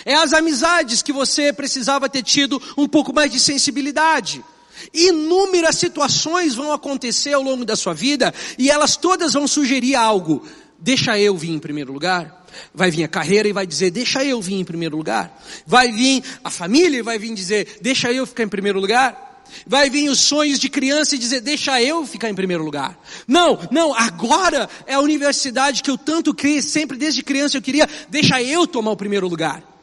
É 0.05 0.15
as 0.15 0.33
amizades 0.33 1.03
que 1.03 1.13
você 1.13 1.53
precisava 1.53 2.09
ter 2.09 2.23
tido 2.23 2.61
um 2.77 2.89
pouco 2.89 3.13
mais 3.13 3.31
de 3.31 3.39
sensibilidade. 3.39 4.45
Inúmeras 4.93 5.77
situações 5.77 6.55
vão 6.55 6.73
acontecer 6.73 7.33
ao 7.33 7.43
longo 7.43 7.65
da 7.65 7.77
sua 7.77 7.95
vida 7.95 8.35
e 8.59 8.71
elas 8.71 8.97
todas 8.97 9.33
vão 9.33 9.47
sugerir 9.47 9.95
algo. 9.95 10.47
Deixa 10.79 11.19
eu 11.19 11.37
vir 11.37 11.51
em 11.51 11.59
primeiro 11.59 11.93
lugar. 11.93 12.45
Vai 12.75 12.91
vir 12.91 13.05
a 13.05 13.09
carreira 13.09 13.49
e 13.49 13.53
vai 13.53 13.67
dizer, 13.67 13.91
deixa 13.91 14.25
eu 14.25 14.41
vir 14.41 14.57
em 14.57 14.65
primeiro 14.65 14.97
lugar. 14.97 15.43
Vai 15.67 15.91
vir 15.91 16.23
a 16.43 16.51
família 16.51 16.99
e 16.99 17.03
vai 17.03 17.19
vir 17.19 17.35
dizer, 17.35 17.79
deixa 17.81 18.13
eu 18.13 18.27
ficar 18.27 18.43
em 18.43 18.49
primeiro 18.49 18.79
lugar. 18.79 19.43
Vai 19.67 19.89
vir 19.89 20.09
os 20.09 20.21
sonhos 20.21 20.59
de 20.59 20.69
criança 20.69 21.15
e 21.15 21.19
dizer, 21.19 21.41
deixa 21.41 21.81
eu 21.81 22.05
ficar 22.07 22.29
em 22.29 22.35
primeiro 22.35 22.65
lugar. 22.65 22.99
Não, 23.27 23.59
não, 23.71 23.95
agora 23.95 24.69
é 24.87 24.95
a 24.95 25.01
universidade 25.01 25.83
que 25.83 25.91
eu 25.91 25.97
tanto 25.97 26.35
criei, 26.35 26.61
sempre 26.61 26.97
desde 26.97 27.23
criança 27.23 27.57
eu 27.57 27.63
queria, 27.63 27.89
deixa 28.09 28.43
eu 28.43 28.67
tomar 28.67 28.91
o 28.91 28.97
primeiro 28.97 29.29
lugar. 29.29 29.74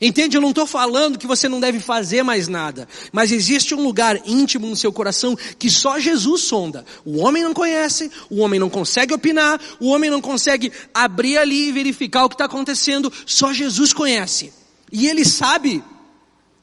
Entende? 0.00 0.36
Eu 0.36 0.40
não 0.40 0.50
estou 0.50 0.66
falando 0.66 1.18
que 1.18 1.26
você 1.26 1.48
não 1.48 1.60
deve 1.60 1.78
fazer 1.78 2.22
mais 2.22 2.48
nada, 2.48 2.88
mas 3.12 3.30
existe 3.30 3.74
um 3.74 3.82
lugar 3.82 4.20
íntimo 4.26 4.66
no 4.66 4.76
seu 4.76 4.92
coração 4.92 5.36
que 5.58 5.70
só 5.70 5.98
Jesus 5.98 6.42
sonda. 6.42 6.84
O 7.04 7.18
homem 7.18 7.42
não 7.42 7.54
conhece, 7.54 8.10
o 8.28 8.40
homem 8.40 8.58
não 8.58 8.68
consegue 8.68 9.14
opinar, 9.14 9.60
o 9.78 9.88
homem 9.88 10.10
não 10.10 10.20
consegue 10.20 10.72
abrir 10.92 11.38
ali 11.38 11.68
e 11.68 11.72
verificar 11.72 12.24
o 12.24 12.28
que 12.28 12.34
está 12.34 12.46
acontecendo, 12.46 13.12
só 13.24 13.52
Jesus 13.52 13.92
conhece. 13.92 14.52
E 14.90 15.06
ele 15.06 15.24
sabe 15.24 15.82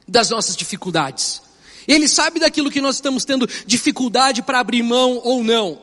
das 0.07 0.29
nossas 0.29 0.55
dificuldades. 0.55 1.41
Ele 1.87 2.07
sabe 2.07 2.39
daquilo 2.39 2.69
que 2.69 2.81
nós 2.81 2.95
estamos 2.95 3.25
tendo 3.25 3.47
dificuldade 3.65 4.41
para 4.41 4.59
abrir 4.59 4.83
mão 4.83 5.19
ou 5.23 5.43
não. 5.43 5.79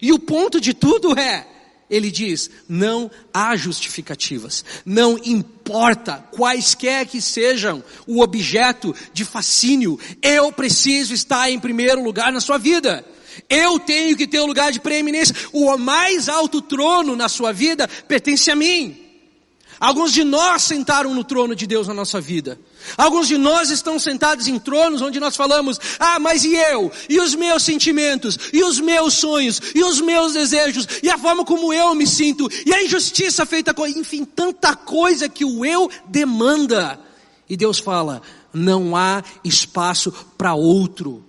E 0.00 0.12
o 0.12 0.18
ponto 0.18 0.60
de 0.60 0.74
tudo 0.74 1.18
é, 1.18 1.46
ele 1.88 2.10
diz, 2.10 2.50
não 2.68 3.10
há 3.32 3.56
justificativas. 3.56 4.64
Não 4.84 5.18
importa 5.24 6.24
quaisquer 6.32 7.06
que 7.06 7.20
sejam 7.20 7.82
o 8.06 8.20
objeto 8.20 8.94
de 9.12 9.24
fascínio, 9.24 9.98
eu 10.20 10.52
preciso 10.52 11.14
estar 11.14 11.50
em 11.50 11.60
primeiro 11.60 12.02
lugar 12.02 12.32
na 12.32 12.40
sua 12.40 12.58
vida. 12.58 13.04
Eu 13.48 13.78
tenho 13.78 14.16
que 14.16 14.26
ter 14.26 14.40
um 14.40 14.46
lugar 14.46 14.72
de 14.72 14.80
preeminência. 14.80 15.34
O 15.52 15.76
mais 15.76 16.28
alto 16.28 16.60
trono 16.60 17.14
na 17.14 17.28
sua 17.28 17.52
vida 17.52 17.86
pertence 17.86 18.50
a 18.50 18.56
mim. 18.56 19.05
Alguns 19.78 20.12
de 20.12 20.24
nós 20.24 20.62
sentaram 20.62 21.12
no 21.12 21.22
trono 21.22 21.54
de 21.54 21.66
Deus 21.66 21.86
na 21.86 21.92
nossa 21.92 22.20
vida. 22.20 22.58
Alguns 22.96 23.28
de 23.28 23.36
nós 23.36 23.70
estão 23.70 23.98
sentados 23.98 24.48
em 24.48 24.58
tronos 24.58 25.02
onde 25.02 25.20
nós 25.20 25.36
falamos: 25.36 25.78
ah, 25.98 26.18
mas 26.18 26.44
e 26.44 26.54
eu? 26.54 26.90
E 27.08 27.20
os 27.20 27.34
meus 27.34 27.62
sentimentos? 27.62 28.38
E 28.52 28.64
os 28.64 28.80
meus 28.80 29.14
sonhos? 29.14 29.60
E 29.74 29.84
os 29.84 30.00
meus 30.00 30.32
desejos? 30.32 30.88
E 31.02 31.10
a 31.10 31.18
forma 31.18 31.44
como 31.44 31.72
eu 31.74 31.94
me 31.94 32.06
sinto? 32.06 32.48
E 32.64 32.72
a 32.72 32.82
injustiça 32.82 33.44
feita 33.44 33.74
com. 33.74 33.86
Enfim, 33.86 34.24
tanta 34.24 34.74
coisa 34.74 35.28
que 35.28 35.44
o 35.44 35.64
eu 35.64 35.90
demanda. 36.08 36.98
E 37.48 37.56
Deus 37.56 37.78
fala: 37.78 38.22
não 38.52 38.96
há 38.96 39.22
espaço 39.44 40.10
para 40.38 40.54
outro. 40.54 41.22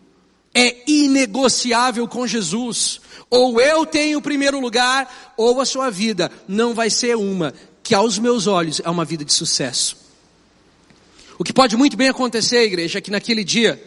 É 0.54 0.90
inegociável 0.90 2.08
com 2.08 2.26
Jesus. 2.26 3.02
Ou 3.30 3.60
eu 3.60 3.86
tenho 3.86 4.20
o 4.20 4.22
primeiro 4.22 4.60
lugar, 4.60 5.34
ou 5.36 5.60
a 5.60 5.66
sua 5.66 5.90
vida 5.90 6.32
não 6.48 6.74
vai 6.74 6.90
ser 6.90 7.16
uma 7.18 7.54
que 7.88 7.96
aos 7.96 8.20
meus 8.20 8.48
olhos 8.48 8.82
é 8.84 8.90
uma 8.90 9.06
vida 9.06 9.24
de 9.24 9.32
sucesso. 9.32 9.96
O 11.40 11.44
que 11.44 11.54
pode 11.54 11.78
muito 11.78 11.96
bem 11.96 12.10
acontecer, 12.10 12.64
igreja, 12.64 12.98
é 12.98 13.02
que 13.02 13.10
naquele 13.10 13.46
dia 13.46 13.82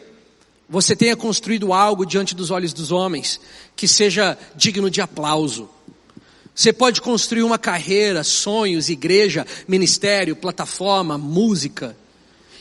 você 0.67 0.97
tenha 0.97 1.15
construído 1.15 1.71
algo 1.71 2.07
diante 2.07 2.35
dos 2.35 2.51
olhos 2.51 2.73
dos 2.73 2.91
homens 2.91 3.39
que 3.77 3.87
seja 3.87 4.39
digno 4.57 4.89
de 4.89 5.03
aplauso. 5.03 5.69
Você 6.55 6.73
pode 6.73 7.03
construir 7.03 7.43
uma 7.43 7.59
carreira, 7.59 8.25
sonhos, 8.25 8.89
igreja, 8.89 9.47
ministério, 9.69 10.35
plataforma, 10.35 11.19
música. 11.19 11.95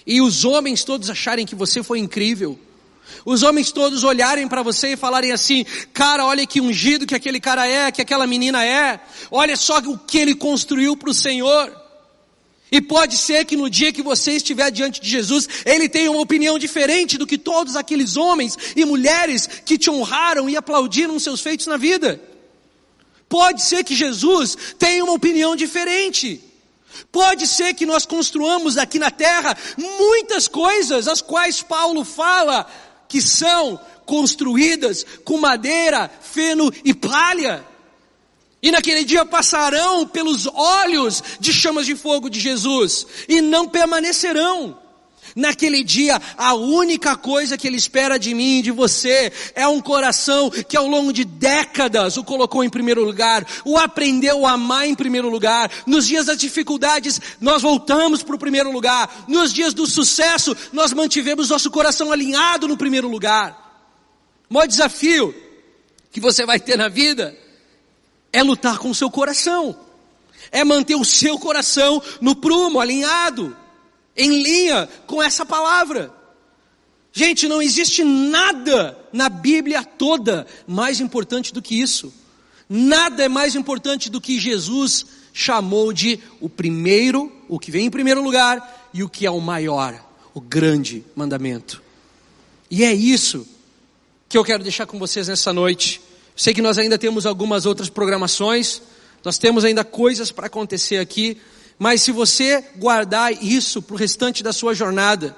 E 0.06 0.22
os 0.22 0.44
homens 0.44 0.84
todos 0.84 1.10
acharem 1.10 1.46
que 1.46 1.56
você 1.56 1.82
foi 1.82 2.00
incrível. 2.00 2.60
Os 3.26 3.44
homens 3.44 3.72
todos 3.72 4.04
olharem 4.04 4.48
para 4.48 4.64
você 4.64 4.94
e 4.94 4.98
falarem 4.98 5.32
assim: 5.32 5.66
cara, 5.94 6.26
olha 6.26 6.46
que 6.46 6.62
ungido 6.62 7.06
que 7.06 7.16
aquele 7.16 7.40
cara 7.40 7.68
é, 7.68 7.92
que 7.92 8.02
aquela 8.02 8.26
menina 8.28 8.66
é, 8.66 9.00
olha 9.32 9.56
só 9.56 9.80
o 9.80 9.98
que 9.98 10.18
ele 10.18 10.36
construiu 10.36 10.96
para 10.96 11.10
o 11.10 11.14
Senhor. 11.14 11.80
E 12.72 12.80
pode 12.80 13.18
ser 13.18 13.46
que 13.46 13.56
no 13.56 13.70
dia 13.70 13.92
que 13.92 14.04
você 14.04 14.34
estiver 14.34 14.70
diante 14.70 15.02
de 15.02 15.10
Jesus, 15.10 15.48
ele 15.66 15.90
tenha 15.90 16.12
uma 16.12 16.22
opinião 16.22 16.60
diferente 16.60 17.18
do 17.18 17.26
que 17.26 17.38
todos 17.38 17.76
aqueles 17.76 18.16
homens 18.16 18.56
e 18.76 18.86
mulheres 18.86 19.48
que 19.66 19.78
te 19.78 19.90
honraram 19.90 20.48
e 20.48 20.56
aplaudiram 20.56 21.18
seus 21.18 21.42
feitos 21.42 21.66
na 21.66 21.78
vida. 21.78 22.22
Pode 23.28 23.64
ser 23.64 23.84
que 23.84 23.96
Jesus 23.96 24.56
tenha 24.78 25.04
uma 25.04 25.14
opinião 25.14 25.56
diferente. 25.56 26.44
Pode 27.12 27.48
ser 27.48 27.74
que 27.74 27.86
nós 27.86 28.06
construamos 28.06 28.78
aqui 28.78 29.00
na 29.00 29.12
terra 29.12 29.58
muitas 29.78 30.48
coisas, 30.48 31.08
as 31.08 31.22
quais 31.22 31.62
Paulo 31.62 32.04
fala 32.04 32.68
que 33.10 33.22
são 33.22 33.78
construídas 34.06 35.06
com 35.26 35.38
madeira, 35.38 36.10
feno 36.22 36.72
e 36.86 36.94
palha. 36.94 37.66
E 38.62 38.72
naquele 38.72 39.04
dia 39.04 39.26
passarão 39.26 40.08
pelos 40.08 40.46
olhos 40.48 41.24
de 41.40 41.52
chamas 41.52 41.86
de 41.86 41.96
fogo 41.96 42.30
de 42.30 42.40
Jesus 42.40 43.06
e 43.28 43.42
não 43.42 43.68
permanecerão. 43.68 44.78
Naquele 45.36 45.84
dia, 45.84 46.20
a 46.38 46.54
única 46.54 47.16
coisa 47.16 47.58
que 47.58 47.68
Ele 47.68 47.78
espera 47.78 48.18
de 48.18 48.34
mim 48.34 48.60
e 48.60 48.62
de 48.62 48.72
você 48.72 49.32
é 49.56 49.68
um 49.68 49.82
coração 49.82 50.50
que 50.50 50.76
ao 50.76 50.88
longo 50.88 51.14
de 51.14 51.24
décadas 51.24 52.18
o 52.18 52.24
colocou 52.24 52.64
em 52.64 52.70
primeiro 52.70 53.04
lugar, 53.04 53.46
o 53.66 53.78
aprendeu 53.78 54.46
a 54.46 54.52
amar 54.52 54.88
em 54.88 54.96
primeiro 54.96 55.30
lugar. 55.30 55.72
Nos 55.86 56.08
dias 56.08 56.26
das 56.26 56.38
dificuldades, 56.38 57.20
nós 57.40 57.62
voltamos 57.62 58.24
para 58.24 58.36
o 58.36 58.40
primeiro 58.40 58.72
lugar. 58.72 59.26
Nos 59.28 59.54
dias 59.54 59.74
do 59.74 59.86
sucesso, 59.86 60.56
nós 60.74 60.94
mantivemos 60.94 61.50
nosso 61.50 61.70
coração 61.70 62.12
alinhado 62.12 62.68
no 62.68 62.78
primeiro 62.78 63.08
lugar. 63.08 63.70
O 64.50 64.54
maior 64.54 64.68
desafio 64.68 65.34
que 66.12 66.20
você 66.20 66.46
vai 66.46 66.60
ter 66.60 66.78
na 66.78 66.88
vida 66.88 67.38
é 68.34 68.42
lutar 68.42 68.78
com 68.80 68.90
o 68.90 68.96
seu 68.96 69.10
coração, 69.10 69.78
é 70.52 70.64
manter 70.64 70.96
o 70.96 71.06
seu 71.06 71.38
coração 71.38 72.02
no 72.20 72.36
prumo, 72.36 72.80
alinhado 72.80 73.56
em 74.20 74.44
linha 74.44 74.88
com 75.08 75.24
essa 75.24 75.46
palavra. 75.46 76.14
Gente, 77.12 77.48
não 77.48 77.62
existe 77.62 78.04
nada 78.04 78.98
na 79.12 79.30
Bíblia 79.30 79.84
toda 79.84 80.46
mais 80.68 81.00
importante 81.00 81.54
do 81.54 81.62
que 81.62 81.82
isso. 81.82 82.14
Nada 82.68 83.24
é 83.24 83.28
mais 83.28 83.56
importante 83.56 84.10
do 84.10 84.22
que 84.22 84.38
Jesus 84.38 85.06
chamou 85.34 85.92
de 85.92 86.20
o 86.40 86.50
primeiro, 86.50 87.32
o 87.48 87.58
que 87.58 87.72
vem 87.72 87.86
em 87.86 87.90
primeiro 87.90 88.22
lugar 88.22 88.90
e 88.94 89.04
o 89.04 89.10
que 89.10 89.26
é 89.26 89.32
o 89.32 89.40
maior, 89.40 90.06
o 90.34 90.42
grande 90.42 91.04
mandamento. 91.16 91.82
E 92.70 92.84
é 92.84 92.94
isso 92.94 93.48
que 94.28 94.38
eu 94.38 94.44
quero 94.44 94.62
deixar 94.62 94.86
com 94.86 95.00
vocês 95.00 95.28
nessa 95.28 95.52
noite. 95.52 96.02
Sei 96.36 96.54
que 96.54 96.62
nós 96.62 96.78
ainda 96.78 96.98
temos 96.98 97.26
algumas 97.26 97.66
outras 97.66 97.90
programações, 97.90 98.82
nós 99.24 99.38
temos 99.38 99.64
ainda 99.66 99.84
coisas 99.84 100.32
para 100.32 100.48
acontecer 100.48 100.98
aqui, 100.98 101.38
mas 101.80 102.02
se 102.02 102.12
você 102.12 102.62
guardar 102.76 103.32
isso 103.42 103.82
para 103.82 103.94
o 103.94 103.98
restante 103.98 104.44
da 104.44 104.52
sua 104.52 104.76
jornada, 104.76 105.36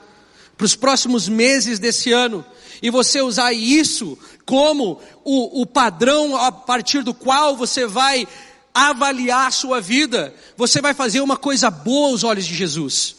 para 0.57 0.65
os 0.65 0.75
próximos 0.75 1.29
meses 1.29 1.77
desse 1.77 2.11
ano, 2.11 2.43
e 2.81 2.89
você 2.89 3.21
usar 3.21 3.53
isso 3.53 4.17
como 4.43 4.99
o, 5.23 5.61
o 5.61 5.65
padrão 5.67 6.35
a 6.35 6.51
partir 6.51 7.03
do 7.03 7.13
qual 7.13 7.55
você 7.55 7.85
vai 7.85 8.27
avaliar 8.73 9.47
a 9.47 9.51
sua 9.51 9.79
vida, 9.79 10.33
você 10.57 10.81
vai 10.81 10.95
fazer 10.95 11.21
uma 11.21 11.37
coisa 11.37 11.69
boa 11.69 12.09
aos 12.09 12.23
olhos 12.23 12.47
de 12.47 12.55
Jesus. 12.55 13.17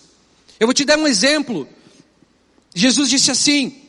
Eu 0.58 0.66
vou 0.66 0.74
te 0.74 0.84
dar 0.84 0.98
um 0.98 1.06
exemplo. 1.06 1.68
Jesus 2.74 3.08
disse 3.08 3.30
assim, 3.30 3.82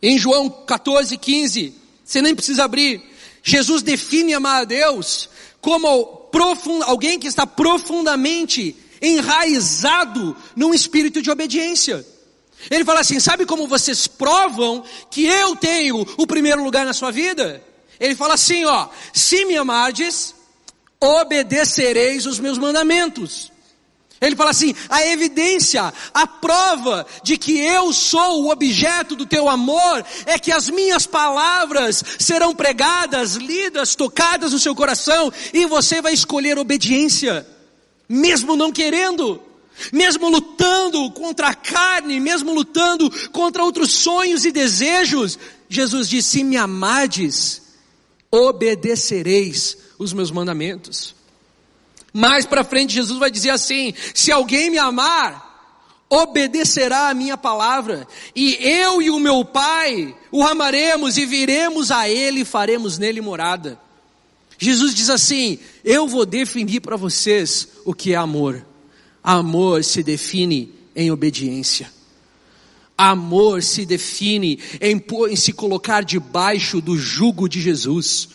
em 0.00 0.18
João 0.18 0.48
14, 0.48 1.18
15, 1.18 1.74
você 2.02 2.22
nem 2.22 2.34
precisa 2.34 2.64
abrir. 2.64 3.02
Jesus 3.42 3.82
define 3.82 4.32
amar 4.32 4.62
a 4.62 4.64
Deus 4.64 5.28
como 5.60 6.19
profund, 6.30 6.82
alguém 6.84 7.18
que 7.18 7.26
está 7.26 7.46
profundamente 7.46 8.76
enraizado 9.00 10.36
num 10.54 10.74
espírito 10.74 11.22
de 11.22 11.30
obediência. 11.30 12.04
Ele 12.70 12.84
fala 12.84 13.00
assim: 13.00 13.18
sabe 13.20 13.46
como 13.46 13.66
vocês 13.66 14.06
provam 14.06 14.84
que 15.10 15.24
eu 15.24 15.56
tenho 15.56 16.06
o 16.18 16.26
primeiro 16.26 16.62
lugar 16.62 16.84
na 16.84 16.92
sua 16.92 17.10
vida? 17.10 17.62
Ele 17.98 18.14
fala 18.14 18.34
assim: 18.34 18.64
ó, 18.64 18.88
se 19.12 19.44
me 19.44 19.56
amardes, 19.56 20.34
obedecereis 21.00 22.26
os 22.26 22.38
meus 22.38 22.58
mandamentos. 22.58 23.50
Ele 24.20 24.36
fala 24.36 24.50
assim: 24.50 24.74
a 24.88 25.06
evidência, 25.06 25.92
a 26.12 26.26
prova 26.26 27.06
de 27.22 27.38
que 27.38 27.58
eu 27.58 27.92
sou 27.92 28.42
o 28.42 28.50
objeto 28.50 29.16
do 29.16 29.24
teu 29.24 29.48
amor 29.48 30.04
é 30.26 30.38
que 30.38 30.52
as 30.52 30.68
minhas 30.68 31.06
palavras 31.06 32.04
serão 32.18 32.54
pregadas, 32.54 33.36
lidas, 33.36 33.94
tocadas 33.94 34.52
no 34.52 34.58
seu 34.58 34.74
coração 34.74 35.32
e 35.54 35.64
você 35.64 36.02
vai 36.02 36.12
escolher 36.12 36.58
obediência, 36.58 37.46
mesmo 38.06 38.56
não 38.56 38.70
querendo, 38.70 39.40
mesmo 39.90 40.28
lutando 40.28 41.10
contra 41.12 41.48
a 41.48 41.54
carne, 41.54 42.20
mesmo 42.20 42.52
lutando 42.52 43.10
contra 43.30 43.64
outros 43.64 43.90
sonhos 43.90 44.44
e 44.44 44.52
desejos. 44.52 45.38
Jesus 45.66 46.10
disse: 46.10 46.28
se 46.28 46.44
me 46.44 46.58
amardes, 46.58 47.62
obedecereis 48.30 49.78
os 49.98 50.12
meus 50.12 50.30
mandamentos. 50.30 51.19
Mais 52.12 52.46
para 52.46 52.64
frente, 52.64 52.94
Jesus 52.94 53.18
vai 53.18 53.30
dizer 53.30 53.50
assim: 53.50 53.94
se 54.14 54.32
alguém 54.32 54.70
me 54.70 54.78
amar, 54.78 55.50
obedecerá 56.08 57.08
a 57.08 57.14
minha 57.14 57.36
palavra, 57.36 58.06
e 58.34 58.54
eu 58.60 59.00
e 59.00 59.10
o 59.10 59.20
meu 59.20 59.44
Pai 59.44 60.14
o 60.32 60.44
amaremos 60.44 61.16
e 61.16 61.24
viremos 61.24 61.90
a 61.90 62.08
Ele 62.08 62.40
e 62.40 62.44
faremos 62.44 62.98
nele 62.98 63.20
morada. 63.20 63.80
Jesus 64.58 64.94
diz 64.94 65.08
assim: 65.08 65.58
Eu 65.84 66.06
vou 66.06 66.26
definir 66.26 66.80
para 66.80 66.96
vocês 66.96 67.68
o 67.84 67.94
que 67.94 68.12
é 68.12 68.16
amor. 68.16 68.66
Amor 69.22 69.84
se 69.84 70.02
define 70.02 70.72
em 70.94 71.10
obediência. 71.10 71.90
Amor 72.96 73.62
se 73.62 73.86
define 73.86 74.58
em, 74.80 75.02
em 75.30 75.36
se 75.36 75.52
colocar 75.52 76.04
debaixo 76.04 76.80
do 76.80 76.98
jugo 76.98 77.48
de 77.48 77.60
Jesus. 77.60 78.28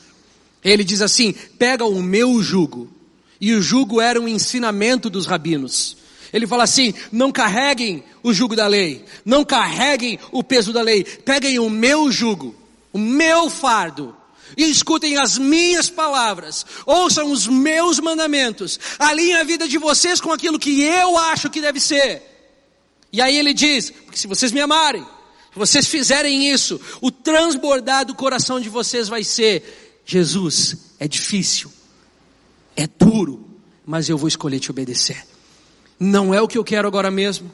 Ele 0.63 0.83
diz 0.83 1.01
assim: 1.01 1.33
pega 1.59 1.85
o 1.85 2.01
meu 2.01 2.41
jugo 2.41 2.89
e 3.39 3.53
o 3.53 3.61
jugo 3.61 4.01
era 4.01 4.19
um 4.19 4.27
ensinamento 4.27 5.09
dos 5.09 5.25
rabinos. 5.25 5.97
Ele 6.31 6.47
fala 6.47 6.63
assim: 6.63 6.93
não 7.11 7.31
carreguem 7.31 8.03
o 8.21 8.33
jugo 8.33 8.55
da 8.55 8.67
lei, 8.67 9.05
não 9.23 9.45
carreguem 9.45 10.19
o 10.31 10.43
peso 10.43 10.73
da 10.73 10.81
lei, 10.81 11.03
peguem 11.03 11.59
o 11.59 11.69
meu 11.69 12.11
jugo, 12.11 12.55
o 12.91 12.97
meu 12.97 13.49
fardo, 13.49 14.15
e 14.57 14.63
escutem 14.63 15.17
as 15.17 15.37
minhas 15.37 15.89
palavras, 15.89 16.65
ouçam 16.85 17.31
os 17.31 17.47
meus 17.47 17.99
mandamentos, 17.99 18.79
alinhem 18.99 19.35
a 19.35 19.43
vida 19.43 19.67
de 19.67 19.77
vocês 19.77 20.19
com 20.21 20.31
aquilo 20.31 20.59
que 20.59 20.81
eu 20.81 21.17
acho 21.17 21.49
que 21.49 21.61
deve 21.61 21.79
ser. 21.79 22.21
E 23.11 23.21
aí 23.21 23.37
ele 23.37 23.53
diz: 23.53 23.89
porque 23.89 24.17
se 24.17 24.27
vocês 24.27 24.51
me 24.51 24.59
amarem, 24.59 25.03
se 25.03 25.59
vocês 25.59 25.87
fizerem 25.87 26.51
isso, 26.51 26.79
o 26.99 27.09
transbordar 27.09 28.05
do 28.05 28.13
coração 28.13 28.59
de 28.59 28.67
vocês 28.67 29.07
vai 29.07 29.23
ser: 29.23 30.01
Jesus, 30.05 30.77
é 30.99 31.07
difícil, 31.07 31.71
é 32.75 32.87
duro, 32.87 33.45
mas 33.85 34.09
eu 34.09 34.17
vou 34.17 34.27
escolher 34.27 34.59
te 34.59 34.71
obedecer. 34.71 35.25
Não 35.99 36.33
é 36.33 36.41
o 36.41 36.47
que 36.47 36.57
eu 36.57 36.63
quero 36.63 36.87
agora 36.87 37.09
mesmo. 37.09 37.51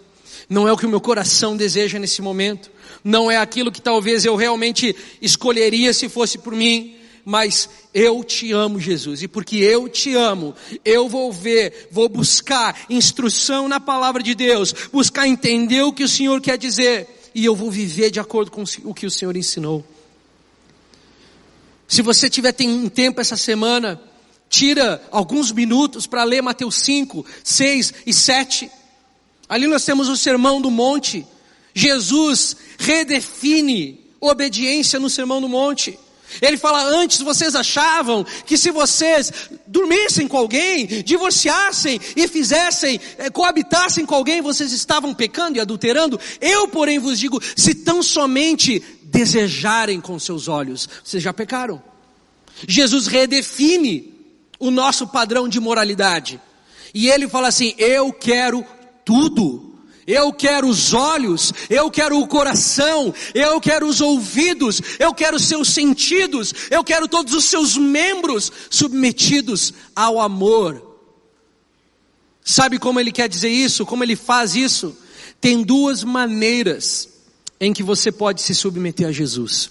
Não 0.49 0.67
é 0.67 0.73
o 0.73 0.77
que 0.77 0.85
o 0.85 0.89
meu 0.89 0.99
coração 0.99 1.55
deseja 1.55 1.99
nesse 1.99 2.21
momento. 2.21 2.71
Não 3.03 3.29
é 3.29 3.37
aquilo 3.37 3.71
que 3.71 3.81
talvez 3.81 4.25
eu 4.25 4.35
realmente 4.35 4.95
escolheria 5.21 5.93
se 5.93 6.09
fosse 6.09 6.37
por 6.37 6.53
mim. 6.53 6.95
Mas 7.23 7.69
eu 7.93 8.23
te 8.23 8.51
amo, 8.51 8.79
Jesus. 8.79 9.21
E 9.21 9.27
porque 9.27 9.57
eu 9.57 9.87
te 9.87 10.15
amo, 10.15 10.55
eu 10.83 11.07
vou 11.07 11.31
ver, 11.31 11.87
vou 11.91 12.09
buscar 12.09 12.85
instrução 12.89 13.67
na 13.67 13.79
palavra 13.79 14.23
de 14.23 14.33
Deus, 14.33 14.73
buscar 14.91 15.27
entender 15.27 15.83
o 15.83 15.93
que 15.93 16.03
o 16.03 16.07
Senhor 16.07 16.41
quer 16.41 16.57
dizer. 16.57 17.07
E 17.33 17.45
eu 17.45 17.55
vou 17.55 17.69
viver 17.69 18.09
de 18.09 18.19
acordo 18.19 18.49
com 18.49 18.63
o 18.83 18.93
que 18.93 19.05
o 19.05 19.11
Senhor 19.11 19.37
ensinou. 19.37 19.85
Se 21.87 22.01
você 22.01 22.29
tiver 22.29 22.55
um 22.61 22.89
tempo 22.89 23.21
essa 23.21 23.37
semana, 23.37 24.01
tira 24.51 25.01
alguns 25.09 25.49
minutos 25.49 26.05
para 26.05 26.25
ler 26.25 26.41
Mateus 26.41 26.75
5, 26.75 27.25
6 27.41 27.93
e 28.05 28.13
7. 28.13 28.69
Ali 29.47 29.65
nós 29.65 29.85
temos 29.85 30.09
o 30.09 30.17
sermão 30.17 30.61
do 30.61 30.69
monte. 30.69 31.25
Jesus 31.73 32.57
redefine 32.77 34.01
obediência 34.19 34.99
no 34.99 35.09
sermão 35.09 35.39
do 35.39 35.47
monte. 35.47 35.97
Ele 36.41 36.57
fala: 36.57 36.83
antes 36.83 37.21
vocês 37.21 37.55
achavam 37.55 38.25
que 38.45 38.57
se 38.57 38.71
vocês 38.71 39.31
dormissem 39.65 40.27
com 40.27 40.37
alguém, 40.37 40.85
divorciassem 41.01 41.99
e 42.15 42.27
fizessem, 42.27 42.99
eh, 43.17 43.29
coabitassem 43.29 44.05
com 44.05 44.15
alguém, 44.15 44.41
vocês 44.41 44.73
estavam 44.73 45.13
pecando 45.13 45.57
e 45.57 45.61
adulterando. 45.61 46.19
Eu, 46.41 46.67
porém, 46.67 46.99
vos 46.99 47.17
digo: 47.17 47.41
se 47.55 47.73
tão 47.73 48.03
somente 48.03 48.83
desejarem 49.03 50.01
com 50.01 50.19
seus 50.19 50.49
olhos, 50.49 50.89
vocês 51.03 51.23
já 51.23 51.33
pecaram. 51.33 51.81
Jesus 52.67 53.07
redefine 53.07 54.10
o 54.61 54.71
nosso 54.71 55.07
padrão 55.07 55.49
de 55.49 55.59
moralidade. 55.59 56.39
E 56.93 57.09
ele 57.09 57.27
fala 57.27 57.49
assim: 57.49 57.73
Eu 57.77 58.13
quero 58.13 58.65
tudo. 59.03 59.69
Eu 60.07 60.33
quero 60.33 60.67
os 60.67 60.93
olhos, 60.93 61.53
eu 61.69 61.89
quero 61.89 62.19
o 62.19 62.27
coração, 62.27 63.13
eu 63.35 63.61
quero 63.61 63.87
os 63.87 64.01
ouvidos, 64.01 64.81
eu 64.99 65.13
quero 65.13 65.37
os 65.37 65.45
seus 65.45 65.69
sentidos, 65.69 66.53
eu 66.71 66.83
quero 66.83 67.07
todos 67.07 67.33
os 67.33 67.45
seus 67.45 67.77
membros 67.77 68.51
submetidos 68.69 69.71
ao 69.95 70.19
amor. 70.19 70.97
Sabe 72.43 72.79
como 72.79 72.99
ele 72.99 73.11
quer 73.11 73.29
dizer 73.29 73.49
isso? 73.49 73.85
Como 73.85 74.03
ele 74.03 74.15
faz 74.15 74.55
isso? 74.55 74.97
Tem 75.39 75.61
duas 75.61 76.03
maneiras 76.03 77.07
em 77.59 77.71
que 77.71 77.83
você 77.83 78.11
pode 78.11 78.41
se 78.41 78.55
submeter 78.55 79.07
a 79.07 79.11
Jesus. 79.11 79.69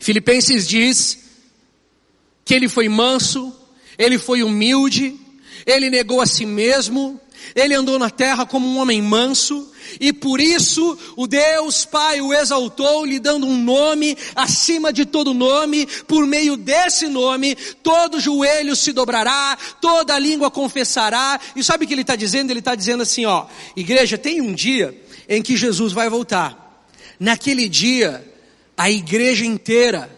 Filipenses 0.00 0.66
diz 0.66 1.18
que 2.44 2.54
ele 2.54 2.68
foi 2.68 2.88
manso, 2.88 3.52
ele 3.98 4.18
foi 4.18 4.42
humilde, 4.42 5.18
ele 5.66 5.90
negou 5.90 6.20
a 6.20 6.26
si 6.26 6.44
mesmo, 6.44 7.20
ele 7.54 7.74
andou 7.74 7.98
na 7.98 8.08
terra 8.08 8.46
como 8.46 8.66
um 8.66 8.78
homem 8.78 9.02
manso, 9.02 9.70
e 10.00 10.12
por 10.12 10.40
isso 10.40 10.98
o 11.16 11.26
Deus 11.26 11.84
Pai 11.84 12.20
o 12.20 12.32
exaltou, 12.32 13.04
lhe 13.04 13.18
dando 13.18 13.46
um 13.46 13.62
nome 13.62 14.16
acima 14.34 14.92
de 14.92 15.04
todo 15.04 15.34
nome, 15.34 15.86
por 16.06 16.26
meio 16.26 16.56
desse 16.56 17.08
nome, 17.08 17.54
todo 17.82 18.20
joelho 18.20 18.74
se 18.74 18.92
dobrará, 18.92 19.58
toda 19.80 20.18
língua 20.18 20.50
confessará, 20.50 21.38
e 21.54 21.62
sabe 21.62 21.84
o 21.84 21.88
que 21.88 21.94
ele 21.94 22.02
está 22.02 22.16
dizendo? 22.16 22.50
Ele 22.50 22.60
está 22.60 22.74
dizendo 22.74 23.02
assim, 23.02 23.26
ó, 23.26 23.46
igreja, 23.76 24.16
tem 24.16 24.40
um 24.40 24.54
dia 24.54 24.96
em 25.28 25.42
que 25.42 25.56
Jesus 25.56 25.92
vai 25.92 26.08
voltar, 26.08 26.86
naquele 27.18 27.68
dia, 27.68 28.24
a 28.76 28.90
igreja 28.90 29.44
inteira 29.44 30.10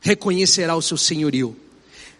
reconhecerá 0.00 0.76
o 0.76 0.82
seu 0.82 0.96
senhorio, 0.96 1.56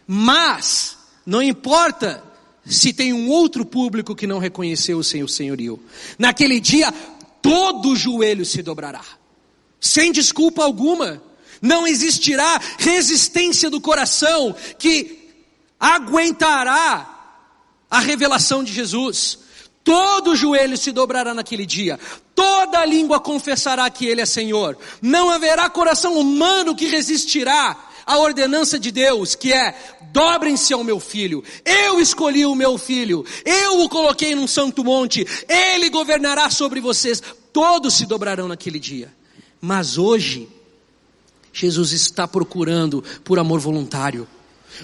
mas, 0.06 0.96
não 1.24 1.42
importa 1.42 2.22
se 2.64 2.92
tem 2.92 3.12
um 3.12 3.28
outro 3.28 3.64
público 3.64 4.14
que 4.14 4.26
não 4.26 4.38
reconheceu 4.38 4.98
o 4.98 5.04
seu 5.04 5.26
senhorio. 5.28 5.80
Naquele 6.18 6.60
dia, 6.60 6.92
todo 7.40 7.96
joelho 7.96 8.44
se 8.44 8.62
dobrará, 8.62 9.04
sem 9.80 10.12
desculpa 10.12 10.64
alguma. 10.64 11.22
Não 11.62 11.86
existirá 11.86 12.60
resistência 12.78 13.70
do 13.70 13.80
coração 13.80 14.54
que 14.78 15.30
aguentará 15.80 17.14
a 17.90 18.00
revelação 18.00 18.62
de 18.62 18.72
Jesus. 18.72 19.38
Todo 19.82 20.34
joelho 20.34 20.76
se 20.76 20.90
dobrará 20.90 21.32
naquele 21.32 21.64
dia, 21.64 21.98
toda 22.34 22.84
língua 22.84 23.20
confessará 23.20 23.88
que 23.88 24.04
Ele 24.04 24.20
é 24.20 24.26
Senhor. 24.26 24.76
Não 25.00 25.30
haverá 25.30 25.70
coração 25.70 26.18
humano 26.18 26.74
que 26.74 26.86
resistirá 26.86 27.76
à 28.06 28.18
ordenança 28.18 28.78
de 28.78 28.92
Deus, 28.92 29.34
que 29.34 29.52
é 29.52 29.74
dobrem-se 30.12 30.72
ao 30.72 30.84
meu 30.84 31.00
filho. 31.00 31.42
Eu 31.64 32.00
escolhi 32.00 32.46
o 32.46 32.54
meu 32.54 32.78
filho. 32.78 33.26
Eu 33.44 33.80
o 33.80 33.88
coloquei 33.88 34.34
num 34.34 34.46
santo 34.46 34.84
monte. 34.84 35.26
Ele 35.48 35.90
governará 35.90 36.48
sobre 36.48 36.80
vocês. 36.80 37.20
Todos 37.52 37.94
se 37.94 38.06
dobrarão 38.06 38.46
naquele 38.46 38.78
dia. 38.78 39.12
Mas 39.60 39.98
hoje, 39.98 40.48
Jesus 41.52 41.90
está 41.90 42.28
procurando 42.28 43.02
por 43.24 43.38
amor 43.38 43.58
voluntário. 43.58 44.28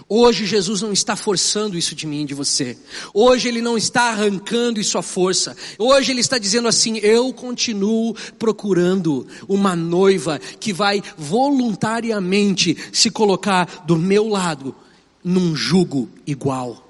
Hoje 0.08 0.46
Jesus 0.46 0.82
não 0.82 0.92
está 0.92 1.16
forçando 1.16 1.76
isso 1.76 1.94
de 1.94 2.06
mim 2.06 2.26
de 2.26 2.34
você. 2.34 2.76
Hoje 3.12 3.48
Ele 3.48 3.60
não 3.60 3.76
está 3.76 4.10
arrancando 4.10 4.80
isso 4.80 4.98
à 4.98 5.02
força. 5.02 5.56
Hoje 5.78 6.12
Ele 6.12 6.20
está 6.20 6.38
dizendo 6.38 6.68
assim: 6.68 6.98
eu 6.98 7.32
continuo 7.32 8.14
procurando 8.38 9.26
uma 9.48 9.74
noiva 9.76 10.38
que 10.38 10.72
vai 10.72 11.02
voluntariamente 11.16 12.76
se 12.92 13.10
colocar 13.10 13.84
do 13.86 13.96
meu 13.96 14.28
lado 14.28 14.74
num 15.22 15.54
jugo 15.54 16.08
igual. 16.26 16.88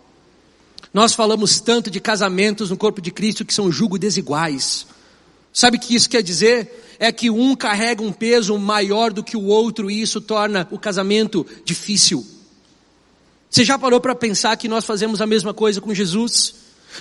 Nós 0.92 1.14
falamos 1.14 1.60
tanto 1.60 1.90
de 1.90 2.00
casamentos 2.00 2.70
no 2.70 2.76
corpo 2.76 3.00
de 3.00 3.10
Cristo 3.10 3.44
que 3.44 3.54
são 3.54 3.72
jugo 3.72 3.98
desiguais. 3.98 4.86
Sabe 5.52 5.76
o 5.76 5.80
que 5.80 5.94
isso 5.94 6.08
quer 6.08 6.22
dizer? 6.22 6.96
É 6.98 7.10
que 7.10 7.30
um 7.30 7.54
carrega 7.54 8.02
um 8.02 8.12
peso 8.12 8.58
maior 8.58 9.12
do 9.12 9.24
que 9.24 9.36
o 9.36 9.44
outro 9.44 9.90
e 9.90 10.00
isso 10.00 10.20
torna 10.20 10.68
o 10.70 10.78
casamento 10.78 11.46
difícil. 11.64 12.26
Você 13.52 13.66
já 13.66 13.78
parou 13.78 14.00
para 14.00 14.14
pensar 14.14 14.56
que 14.56 14.66
nós 14.66 14.86
fazemos 14.86 15.20
a 15.20 15.26
mesma 15.26 15.52
coisa 15.52 15.78
com 15.78 15.92
Jesus? 15.92 16.54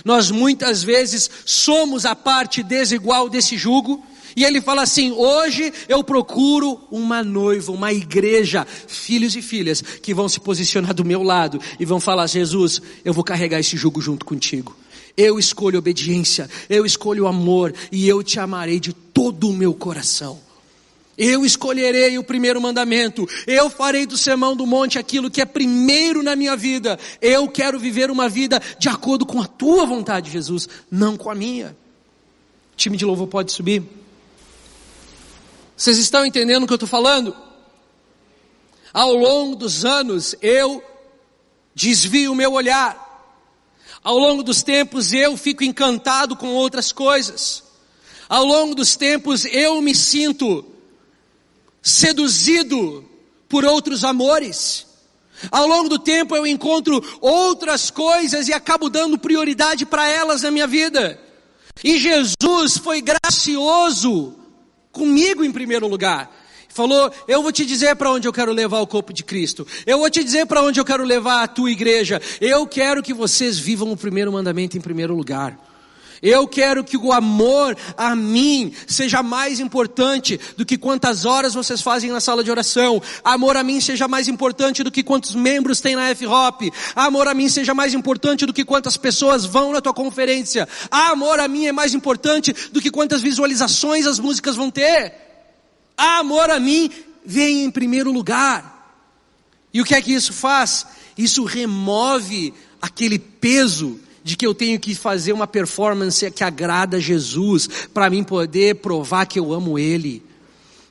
Nós 0.04 0.30
muitas 0.30 0.82
vezes 0.82 1.30
somos 1.46 2.04
a 2.04 2.14
parte 2.14 2.62
desigual 2.62 3.30
desse 3.30 3.56
jugo 3.56 4.04
e 4.36 4.44
ele 4.44 4.60
fala 4.60 4.82
assim: 4.82 5.12
hoje 5.12 5.72
eu 5.88 6.04
procuro 6.04 6.78
uma 6.90 7.24
noiva, 7.24 7.72
uma 7.72 7.90
igreja, 7.90 8.66
filhos 8.86 9.34
e 9.34 9.40
filhas, 9.40 9.80
que 9.80 10.12
vão 10.12 10.28
se 10.28 10.40
posicionar 10.40 10.92
do 10.92 11.06
meu 11.06 11.22
lado 11.22 11.58
e 11.80 11.86
vão 11.86 11.98
falar: 11.98 12.26
Jesus, 12.26 12.82
eu 13.02 13.14
vou 13.14 13.24
carregar 13.24 13.58
esse 13.58 13.74
jugo 13.78 14.02
junto 14.02 14.26
contigo. 14.26 14.76
Eu 15.16 15.38
escolho 15.38 15.78
obediência, 15.78 16.50
eu 16.68 16.84
escolho 16.84 17.26
amor 17.26 17.72
e 17.90 18.06
eu 18.06 18.22
te 18.22 18.38
amarei 18.38 18.78
de 18.78 18.92
todo 18.92 19.48
o 19.48 19.54
meu 19.54 19.72
coração. 19.72 20.38
Eu 21.24 21.46
escolherei 21.46 22.18
o 22.18 22.24
primeiro 22.24 22.60
mandamento. 22.60 23.28
Eu 23.46 23.70
farei 23.70 24.04
do 24.04 24.18
sermão 24.18 24.56
do 24.56 24.66
monte 24.66 24.98
aquilo 24.98 25.30
que 25.30 25.40
é 25.40 25.44
primeiro 25.44 26.20
na 26.20 26.34
minha 26.34 26.56
vida. 26.56 26.98
Eu 27.20 27.46
quero 27.48 27.78
viver 27.78 28.10
uma 28.10 28.28
vida 28.28 28.60
de 28.76 28.88
acordo 28.88 29.24
com 29.24 29.40
a 29.40 29.46
tua 29.46 29.86
vontade, 29.86 30.28
Jesus, 30.28 30.68
não 30.90 31.16
com 31.16 31.30
a 31.30 31.34
minha. 31.36 31.76
O 32.72 32.76
time 32.76 32.96
de 32.96 33.04
louvor 33.04 33.28
pode 33.28 33.52
subir. 33.52 33.84
Vocês 35.76 35.96
estão 35.96 36.26
entendendo 36.26 36.64
o 36.64 36.66
que 36.66 36.72
eu 36.72 36.74
estou 36.74 36.88
falando? 36.88 37.36
Ao 38.92 39.14
longo 39.14 39.54
dos 39.54 39.84
anos, 39.84 40.34
eu 40.42 40.82
desvio 41.72 42.32
o 42.32 42.34
meu 42.34 42.52
olhar. 42.52 43.30
Ao 44.02 44.18
longo 44.18 44.42
dos 44.42 44.64
tempos, 44.64 45.12
eu 45.12 45.36
fico 45.36 45.62
encantado 45.62 46.34
com 46.34 46.48
outras 46.48 46.90
coisas. 46.90 47.62
Ao 48.28 48.44
longo 48.44 48.74
dos 48.74 48.96
tempos, 48.96 49.44
eu 49.44 49.80
me 49.80 49.94
sinto 49.94 50.72
seduzido 51.82 53.04
por 53.48 53.64
outros 53.64 54.04
amores. 54.04 54.86
Ao 55.50 55.66
longo 55.66 55.88
do 55.88 55.98
tempo, 55.98 56.36
eu 56.36 56.46
encontro 56.46 57.02
outras 57.20 57.90
coisas 57.90 58.48
e 58.48 58.52
acabo 58.52 58.88
dando 58.88 59.18
prioridade 59.18 59.84
para 59.84 60.08
elas 60.08 60.42
na 60.42 60.50
minha 60.50 60.66
vida. 60.66 61.20
E 61.82 61.98
Jesus 61.98 62.78
foi 62.78 63.02
gracioso 63.02 64.36
comigo 64.92 65.44
em 65.44 65.50
primeiro 65.50 65.88
lugar. 65.88 66.30
Falou: 66.68 67.12
Eu 67.26 67.42
vou 67.42 67.52
te 67.52 67.66
dizer 67.66 67.96
para 67.96 68.10
onde 68.10 68.26
eu 68.28 68.32
quero 68.32 68.52
levar 68.52 68.80
o 68.80 68.86
corpo 68.86 69.12
de 69.12 69.24
Cristo. 69.24 69.66
Eu 69.84 69.98
vou 69.98 70.08
te 70.08 70.22
dizer 70.22 70.46
para 70.46 70.62
onde 70.62 70.80
eu 70.80 70.84
quero 70.84 71.04
levar 71.04 71.42
a 71.42 71.48
tua 71.48 71.70
igreja. 71.70 72.20
Eu 72.40 72.66
quero 72.66 73.02
que 73.02 73.12
vocês 73.12 73.58
vivam 73.58 73.90
o 73.92 73.96
primeiro 73.96 74.32
mandamento 74.32 74.78
em 74.78 74.80
primeiro 74.80 75.14
lugar. 75.14 75.71
Eu 76.22 76.46
quero 76.46 76.84
que 76.84 76.96
o 76.96 77.12
amor 77.12 77.76
a 77.96 78.14
mim 78.14 78.72
seja 78.86 79.24
mais 79.24 79.58
importante 79.58 80.38
do 80.56 80.64
que 80.64 80.78
quantas 80.78 81.24
horas 81.24 81.52
vocês 81.52 81.82
fazem 81.82 82.12
na 82.12 82.20
sala 82.20 82.44
de 82.44 82.50
oração. 82.50 83.02
Amor 83.24 83.56
a 83.56 83.64
mim 83.64 83.80
seja 83.80 84.06
mais 84.06 84.28
importante 84.28 84.84
do 84.84 84.90
que 84.92 85.02
quantos 85.02 85.34
membros 85.34 85.80
tem 85.80 85.96
na 85.96 86.10
F-Hop. 86.10 86.62
Amor 86.94 87.26
a 87.26 87.34
mim 87.34 87.48
seja 87.48 87.74
mais 87.74 87.92
importante 87.92 88.46
do 88.46 88.52
que 88.52 88.64
quantas 88.64 88.96
pessoas 88.96 89.44
vão 89.44 89.72
na 89.72 89.80
tua 89.80 89.92
conferência. 89.92 90.68
Amor 90.88 91.40
a 91.40 91.48
mim 91.48 91.66
é 91.66 91.72
mais 91.72 91.92
importante 91.92 92.54
do 92.70 92.80
que 92.80 92.90
quantas 92.90 93.20
visualizações 93.20 94.06
as 94.06 94.20
músicas 94.20 94.54
vão 94.54 94.70
ter. 94.70 95.12
Amor 95.96 96.50
a 96.50 96.60
mim 96.60 96.88
vem 97.26 97.64
em 97.64 97.70
primeiro 97.70 98.12
lugar. 98.12 98.96
E 99.74 99.80
o 99.80 99.84
que 99.84 99.94
é 99.94 100.00
que 100.00 100.12
isso 100.12 100.32
faz? 100.32 100.86
Isso 101.18 101.42
remove 101.42 102.54
aquele 102.80 103.18
peso 103.18 103.98
de 104.24 104.36
que 104.36 104.46
eu 104.46 104.54
tenho 104.54 104.78
que 104.78 104.94
fazer 104.94 105.32
uma 105.32 105.46
performance 105.46 106.30
que 106.30 106.44
agrada 106.44 107.00
Jesus 107.00 107.68
para 107.92 108.08
mim 108.10 108.22
poder 108.22 108.76
provar 108.76 109.26
que 109.26 109.38
eu 109.38 109.52
amo 109.52 109.78
Ele. 109.78 110.22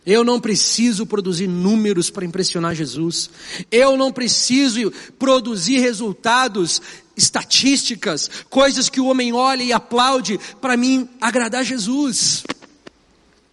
Eu 0.05 0.23
não 0.23 0.39
preciso 0.39 1.05
produzir 1.05 1.47
números 1.47 2.09
para 2.09 2.25
impressionar 2.25 2.73
Jesus. 2.73 3.29
Eu 3.71 3.95
não 3.95 4.11
preciso 4.11 4.91
produzir 5.19 5.79
resultados, 5.79 6.81
estatísticas, 7.15 8.29
coisas 8.49 8.89
que 8.89 8.99
o 8.99 9.05
homem 9.05 9.31
olha 9.31 9.61
e 9.61 9.71
aplaude 9.71 10.39
para 10.59 10.75
mim 10.75 11.07
agradar 11.19 11.63
Jesus. 11.63 12.43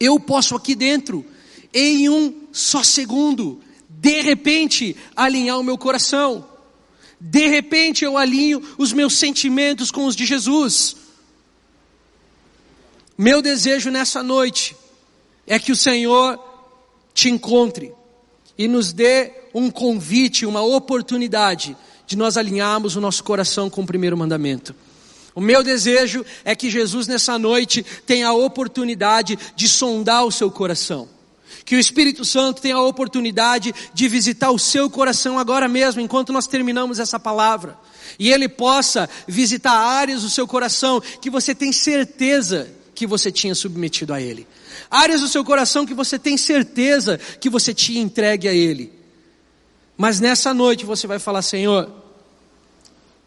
Eu 0.01 0.19
posso 0.19 0.55
aqui 0.55 0.75
dentro, 0.75 1.25
em 1.73 2.09
um 2.09 2.33
só 2.51 2.83
segundo, 2.83 3.61
de 3.89 4.23
repente, 4.23 4.97
alinhar 5.15 5.59
o 5.59 5.65
meu 5.65 5.77
coração. 5.77 6.48
De 7.21 7.49
repente 7.49 8.05
eu 8.05 8.17
alinho 8.17 8.63
os 8.79 8.93
meus 8.93 9.17
sentimentos 9.17 9.91
com 9.91 10.07
os 10.07 10.15
de 10.15 10.25
Jesus. 10.25 10.97
Meu 13.17 13.43
desejo 13.43 13.91
nessa 13.91 14.23
noite 14.23 14.77
é 15.47 15.59
que 15.59 15.73
o 15.73 15.77
Senhor 15.77 16.39
te 17.13 17.29
encontre 17.29 17.93
e 18.57 18.69
nos 18.69 18.93
dê 18.93 19.33
um 19.53 19.71
convite, 19.71 20.47
uma 20.47 20.63
oportunidade 20.63 21.77
de 22.07 22.17
nós 22.17 22.37
alinharmos 22.37 22.95
o 22.95 23.01
nosso 23.01 23.25
coração 23.25 23.69
com 23.69 23.83
o 23.83 23.87
primeiro 23.87 24.17
mandamento. 24.17 24.75
O 25.35 25.41
meu 25.41 25.63
desejo 25.63 26.25
é 26.45 26.55
que 26.55 26.71
Jesus 26.71 27.07
nessa 27.09 27.39
noite 27.39 27.85
tenha 28.07 28.29
a 28.29 28.33
oportunidade 28.33 29.39
de 29.57 29.69
sondar 29.69 30.25
o 30.25 30.33
seu 30.33 30.51
coração 30.51 31.09
que 31.69 31.77
o 31.77 31.79
Espírito 31.79 32.25
Santo 32.25 32.63
tenha 32.63 32.77
a 32.77 32.83
oportunidade 32.83 33.75
de 33.93 34.09
visitar 34.09 34.51
o 34.51 34.59
seu 34.59 34.89
coração 34.89 35.39
agora 35.39 35.69
mesmo, 35.69 36.01
enquanto 36.01 36.33
nós 36.33 36.47
terminamos 36.47 36.99
essa 36.99 37.21
palavra. 37.21 37.79
E 38.19 38.33
ele 38.33 38.49
possa 38.49 39.07
visitar 39.27 39.75
áreas 39.75 40.23
do 40.23 40.31
seu 40.31 40.49
coração 40.49 40.99
que 40.99 41.29
você 41.29 41.55
tem 41.55 41.71
certeza 41.71 42.71
que 42.95 43.07
você 43.07 43.31
tinha 43.31 43.55
submetido 43.55 44.15
a 44.15 44.21
ele. 44.21 44.49
Áreas 44.91 45.21
do 45.21 45.29
seu 45.29 45.45
coração 45.45 45.85
que 45.85 45.93
você 45.93 46.19
tem 46.19 46.39
certeza 46.39 47.21
que 47.39 47.51
você 47.51 47.75
tinha 47.75 48.01
entregue 48.01 48.49
a 48.49 48.55
ele. 48.55 48.91
Mas 49.95 50.21
nessa 50.21 50.55
noite 50.55 50.87
você 50.87 51.07
vai 51.07 51.19
falar, 51.19 51.43
Senhor, 51.43 51.93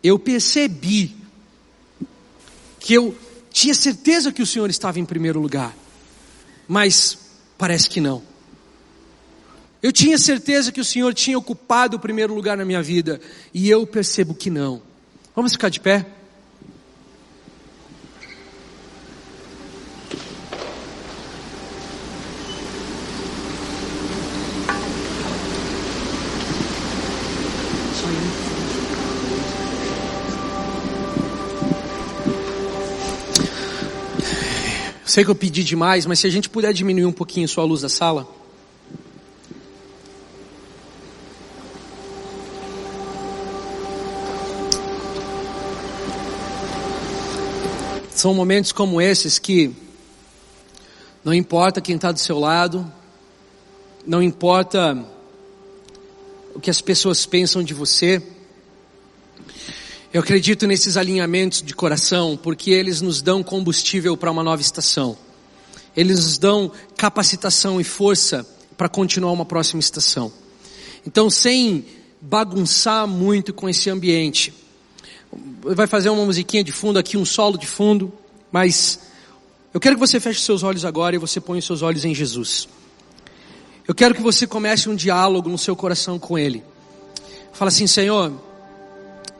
eu 0.03 0.17
percebi 0.17 1.15
que 2.79 2.95
eu 2.95 3.15
tinha 3.51 3.75
certeza 3.75 4.31
que 4.31 4.41
o 4.41 4.47
Senhor 4.47 4.71
estava 4.71 4.99
em 4.99 5.05
primeiro 5.05 5.39
lugar, 5.39 5.77
mas 6.67 7.19
parece 7.55 7.87
que 7.87 8.01
não. 8.01 8.30
Eu 9.81 9.91
tinha 9.91 10.17
certeza 10.17 10.71
que 10.71 10.79
o 10.79 10.85
Senhor 10.85 11.11
tinha 11.13 11.37
ocupado 11.37 11.97
o 11.97 11.99
primeiro 11.99 12.35
lugar 12.35 12.55
na 12.55 12.63
minha 12.63 12.83
vida, 12.83 13.19
e 13.51 13.67
eu 13.67 13.85
percebo 13.87 14.35
que 14.35 14.49
não. 14.49 14.81
Vamos 15.35 15.53
ficar 15.53 15.69
de 15.69 15.79
pé? 15.79 16.05
Sei 35.03 35.25
que 35.25 35.29
eu 35.29 35.35
pedi 35.35 35.61
demais, 35.61 36.05
mas 36.05 36.19
se 36.19 36.27
a 36.27 36.29
gente 36.29 36.47
puder 36.47 36.71
diminuir 36.71 37.05
um 37.05 37.11
pouquinho 37.11 37.45
sua 37.45 37.65
luz 37.65 37.81
da 37.81 37.89
sala. 37.89 38.40
São 48.21 48.35
momentos 48.35 48.71
como 48.71 49.01
esses 49.01 49.39
que 49.39 49.75
não 51.23 51.33
importa 51.33 51.81
quem 51.81 51.95
está 51.95 52.11
do 52.11 52.19
seu 52.19 52.37
lado, 52.37 52.85
não 54.05 54.21
importa 54.21 55.03
o 56.53 56.59
que 56.59 56.69
as 56.69 56.79
pessoas 56.81 57.25
pensam 57.25 57.63
de 57.63 57.73
você. 57.73 58.21
Eu 60.13 60.21
acredito 60.21 60.67
nesses 60.67 60.97
alinhamentos 60.97 61.63
de 61.63 61.73
coração 61.73 62.37
porque 62.37 62.69
eles 62.69 63.01
nos 63.01 63.23
dão 63.23 63.41
combustível 63.41 64.15
para 64.15 64.29
uma 64.29 64.43
nova 64.43 64.61
estação. 64.61 65.17
Eles 65.97 66.23
nos 66.23 66.37
dão 66.37 66.71
capacitação 66.95 67.81
e 67.81 67.83
força 67.83 68.47
para 68.77 68.87
continuar 68.87 69.31
uma 69.31 69.45
próxima 69.45 69.79
estação. 69.79 70.31
Então, 71.07 71.27
sem 71.27 71.87
bagunçar 72.21 73.07
muito 73.07 73.51
com 73.51 73.67
esse 73.67 73.89
ambiente, 73.89 74.60
vai 75.63 75.87
fazer 75.87 76.09
uma 76.09 76.25
musiquinha 76.25 76.63
de 76.63 76.71
fundo 76.71 76.99
aqui, 76.99 77.17
um 77.17 77.25
solo 77.25 77.57
de 77.57 77.67
fundo, 77.67 78.11
mas 78.51 78.99
eu 79.73 79.79
quero 79.79 79.95
que 79.95 79.99
você 79.99 80.19
feche 80.19 80.41
seus 80.41 80.63
olhos 80.63 80.83
agora 80.83 81.15
e 81.15 81.19
você 81.19 81.39
ponha 81.39 81.61
seus 81.61 81.81
olhos 81.81 82.03
em 82.03 82.13
Jesus. 82.13 82.67
Eu 83.87 83.95
quero 83.95 84.13
que 84.13 84.21
você 84.21 84.45
comece 84.45 84.89
um 84.89 84.95
diálogo 84.95 85.49
no 85.49 85.57
seu 85.57 85.75
coração 85.75 86.19
com 86.19 86.37
Ele. 86.37 86.63
Fala 87.53 87.69
assim, 87.69 87.87
Senhor, 87.87 88.33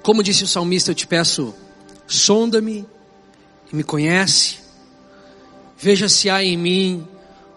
como 0.01 0.23
disse 0.23 0.43
o 0.43 0.47
salmista, 0.47 0.91
eu 0.91 0.95
te 0.95 1.05
peço, 1.05 1.53
sonda-me 2.07 2.85
e 3.71 3.75
me 3.75 3.83
conhece. 3.83 4.57
Veja 5.77 6.07
se 6.07 6.29
há 6.29 6.43
em 6.43 6.57
mim 6.57 7.07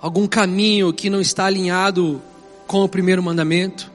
algum 0.01 0.27
caminho 0.27 0.93
que 0.93 1.09
não 1.09 1.21
está 1.21 1.47
alinhado 1.47 2.21
com 2.67 2.83
o 2.83 2.89
primeiro 2.89 3.23
mandamento. 3.23 3.91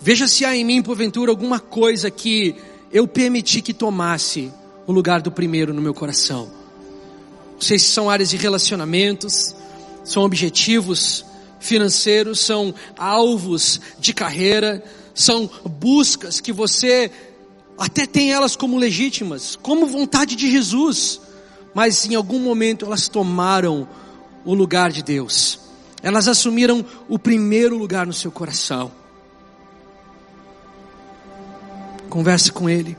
Veja 0.00 0.26
se 0.26 0.44
há 0.44 0.54
em 0.54 0.64
mim, 0.64 0.82
porventura, 0.82 1.30
alguma 1.30 1.58
coisa 1.58 2.10
que 2.10 2.54
eu 2.92 3.06
permiti 3.06 3.60
que 3.60 3.74
tomasse 3.74 4.52
o 4.86 4.92
lugar 4.92 5.20
do 5.20 5.30
primeiro 5.30 5.72
no 5.72 5.82
meu 5.82 5.94
coração. 5.94 6.48
Não 7.52 7.60
sei 7.60 7.78
se 7.78 7.86
são 7.86 8.10
áreas 8.10 8.30
de 8.30 8.36
relacionamentos, 8.36 9.54
são 10.04 10.22
objetivos 10.22 11.24
financeiros, 11.60 12.40
são 12.40 12.74
alvos 12.98 13.80
de 13.98 14.12
carreira, 14.12 14.84
são 15.14 15.48
buscas 15.78 16.40
que 16.40 16.52
você 16.52 17.10
até 17.78 18.06
tem 18.06 18.32
elas 18.32 18.54
como 18.54 18.78
legítimas, 18.78 19.56
como 19.60 19.86
vontade 19.86 20.36
de 20.36 20.50
Jesus, 20.50 21.20
mas 21.74 22.04
em 22.04 22.14
algum 22.14 22.38
momento 22.38 22.84
elas 22.84 23.08
tomaram 23.08 23.88
o 24.44 24.54
lugar 24.54 24.92
de 24.92 25.02
Deus. 25.02 25.58
Elas 26.02 26.28
assumiram 26.28 26.84
o 27.08 27.18
primeiro 27.18 27.78
lugar 27.78 28.06
no 28.06 28.12
seu 28.12 28.30
coração. 28.30 28.92
Converse 32.14 32.52
com 32.52 32.70
Ele. 32.70 32.96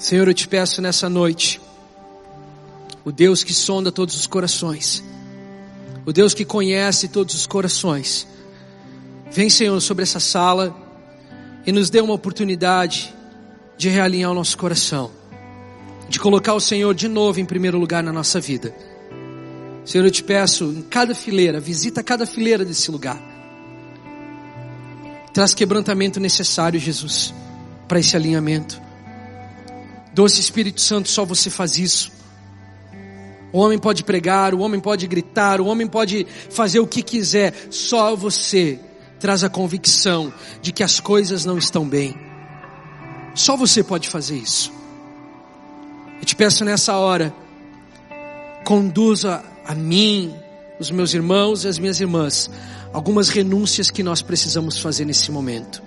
Senhor, 0.00 0.26
eu 0.26 0.34
te 0.34 0.48
peço 0.48 0.82
nessa 0.82 1.08
noite, 1.08 1.60
o 3.04 3.12
Deus 3.12 3.44
que 3.44 3.54
sonda 3.54 3.92
todos 3.92 4.16
os 4.16 4.26
corações, 4.26 5.04
o 6.04 6.12
Deus 6.12 6.34
que 6.34 6.44
conhece 6.44 7.06
todos 7.06 7.36
os 7.36 7.46
corações, 7.46 8.26
vem, 9.30 9.48
Senhor, 9.48 9.80
sobre 9.80 10.02
essa 10.02 10.18
sala 10.18 10.76
e 11.64 11.70
nos 11.70 11.88
dê 11.88 12.00
uma 12.00 12.14
oportunidade 12.14 13.14
de 13.76 13.88
realinhar 13.88 14.32
o 14.32 14.34
nosso 14.34 14.58
coração, 14.58 15.12
de 16.08 16.18
colocar 16.18 16.54
o 16.54 16.60
Senhor 16.60 16.92
de 16.96 17.06
novo 17.06 17.38
em 17.38 17.44
primeiro 17.44 17.78
lugar 17.78 18.02
na 18.02 18.12
nossa 18.12 18.40
vida. 18.40 18.74
Senhor, 19.84 20.04
eu 20.04 20.10
te 20.10 20.24
peço, 20.24 20.64
em 20.64 20.82
cada 20.82 21.14
fileira, 21.14 21.60
visita 21.60 22.02
cada 22.02 22.26
fileira 22.26 22.64
desse 22.64 22.90
lugar. 22.90 23.37
Traz 25.32 25.54
quebrantamento 25.54 26.18
necessário, 26.18 26.80
Jesus, 26.80 27.32
para 27.86 28.00
esse 28.00 28.16
alinhamento. 28.16 28.80
Doce 30.12 30.40
Espírito 30.40 30.80
Santo, 30.80 31.08
só 31.08 31.24
você 31.24 31.50
faz 31.50 31.78
isso. 31.78 32.12
O 33.52 33.60
homem 33.60 33.78
pode 33.78 34.04
pregar, 34.04 34.54
o 34.54 34.60
homem 34.60 34.80
pode 34.80 35.06
gritar, 35.06 35.60
o 35.60 35.66
homem 35.66 35.86
pode 35.86 36.26
fazer 36.50 36.80
o 36.80 36.86
que 36.86 37.02
quiser, 37.02 37.54
só 37.70 38.14
você 38.14 38.78
traz 39.18 39.42
a 39.42 39.48
convicção 39.48 40.32
de 40.60 40.72
que 40.72 40.82
as 40.82 41.00
coisas 41.00 41.44
não 41.44 41.56
estão 41.56 41.88
bem. 41.88 42.14
Só 43.34 43.56
você 43.56 43.82
pode 43.82 44.08
fazer 44.08 44.36
isso. 44.36 44.72
Eu 46.20 46.24
te 46.24 46.34
peço 46.34 46.64
nessa 46.64 46.96
hora, 46.96 47.32
conduza 48.64 49.42
a 49.64 49.74
mim, 49.74 50.34
os 50.78 50.90
meus 50.90 51.14
irmãos 51.14 51.64
e 51.64 51.68
as 51.68 51.78
minhas 51.78 52.00
irmãs, 52.00 52.50
algumas 52.92 53.28
renúncias 53.28 53.90
que 53.90 54.02
nós 54.02 54.22
precisamos 54.22 54.78
fazer 54.78 55.04
nesse 55.04 55.30
momento. 55.30 55.82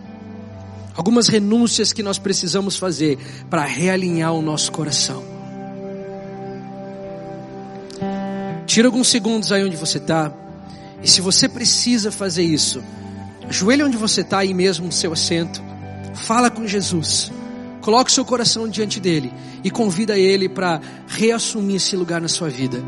Algumas 0.95 1.28
renúncias 1.28 1.93
que 1.93 2.04
nós 2.04 2.20
precisamos 2.20 2.76
fazer 2.78 3.18
para 3.49 3.64
realinhar 3.64 4.34
o 4.34 4.41
nosso 4.41 4.72
coração. 4.72 5.24
Tira 8.66 8.88
alguns 8.88 9.08
segundos 9.08 9.52
aí 9.52 9.64
onde 9.64 9.78
você 9.78 9.97
está. 9.97 10.32
E 11.02 11.10
se 11.10 11.22
você 11.22 11.49
precisa 11.49 12.12
fazer 12.12 12.43
isso, 12.43 12.82
Ajoelha 13.52 13.86
onde 13.86 13.97
você 13.97 14.22
está 14.22 14.39
aí 14.39 14.54
mesmo 14.54 14.86
no 14.86 14.93
seu 14.93 15.12
assento. 15.12 15.62
Fala 16.14 16.49
com 16.49 16.66
Jesus. 16.66 17.30
Coloque 17.82 18.10
seu 18.10 18.24
coração 18.24 18.66
diante 18.66 18.97
dele 18.97 19.30
e 19.62 19.70
convida 19.70 20.18
ele 20.18 20.47
para 20.47 20.80
reassumir 21.06 21.76
esse 21.76 21.97
lugar 21.97 22.22
na 22.22 22.30
sua 22.30 22.49
vida. 22.49 22.82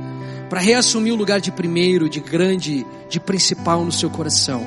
Para 0.54 0.62
reassumir 0.62 1.12
o 1.12 1.16
lugar 1.16 1.42
de 1.42 1.52
primeiro, 1.52 2.08
de 2.08 2.20
grande, 2.20 2.86
de 3.10 3.20
principal 3.20 3.84
no 3.84 3.92
seu 3.92 4.08
coração. 4.08 4.62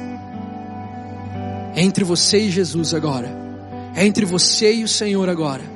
É 1.76 1.80
entre 1.80 2.02
você 2.02 2.40
e 2.40 2.50
Jesus 2.50 2.92
agora. 2.92 3.30
É 3.94 4.04
entre 4.04 4.24
você 4.24 4.74
e 4.74 4.82
o 4.82 4.88
Senhor 4.88 5.28
agora. 5.28 5.75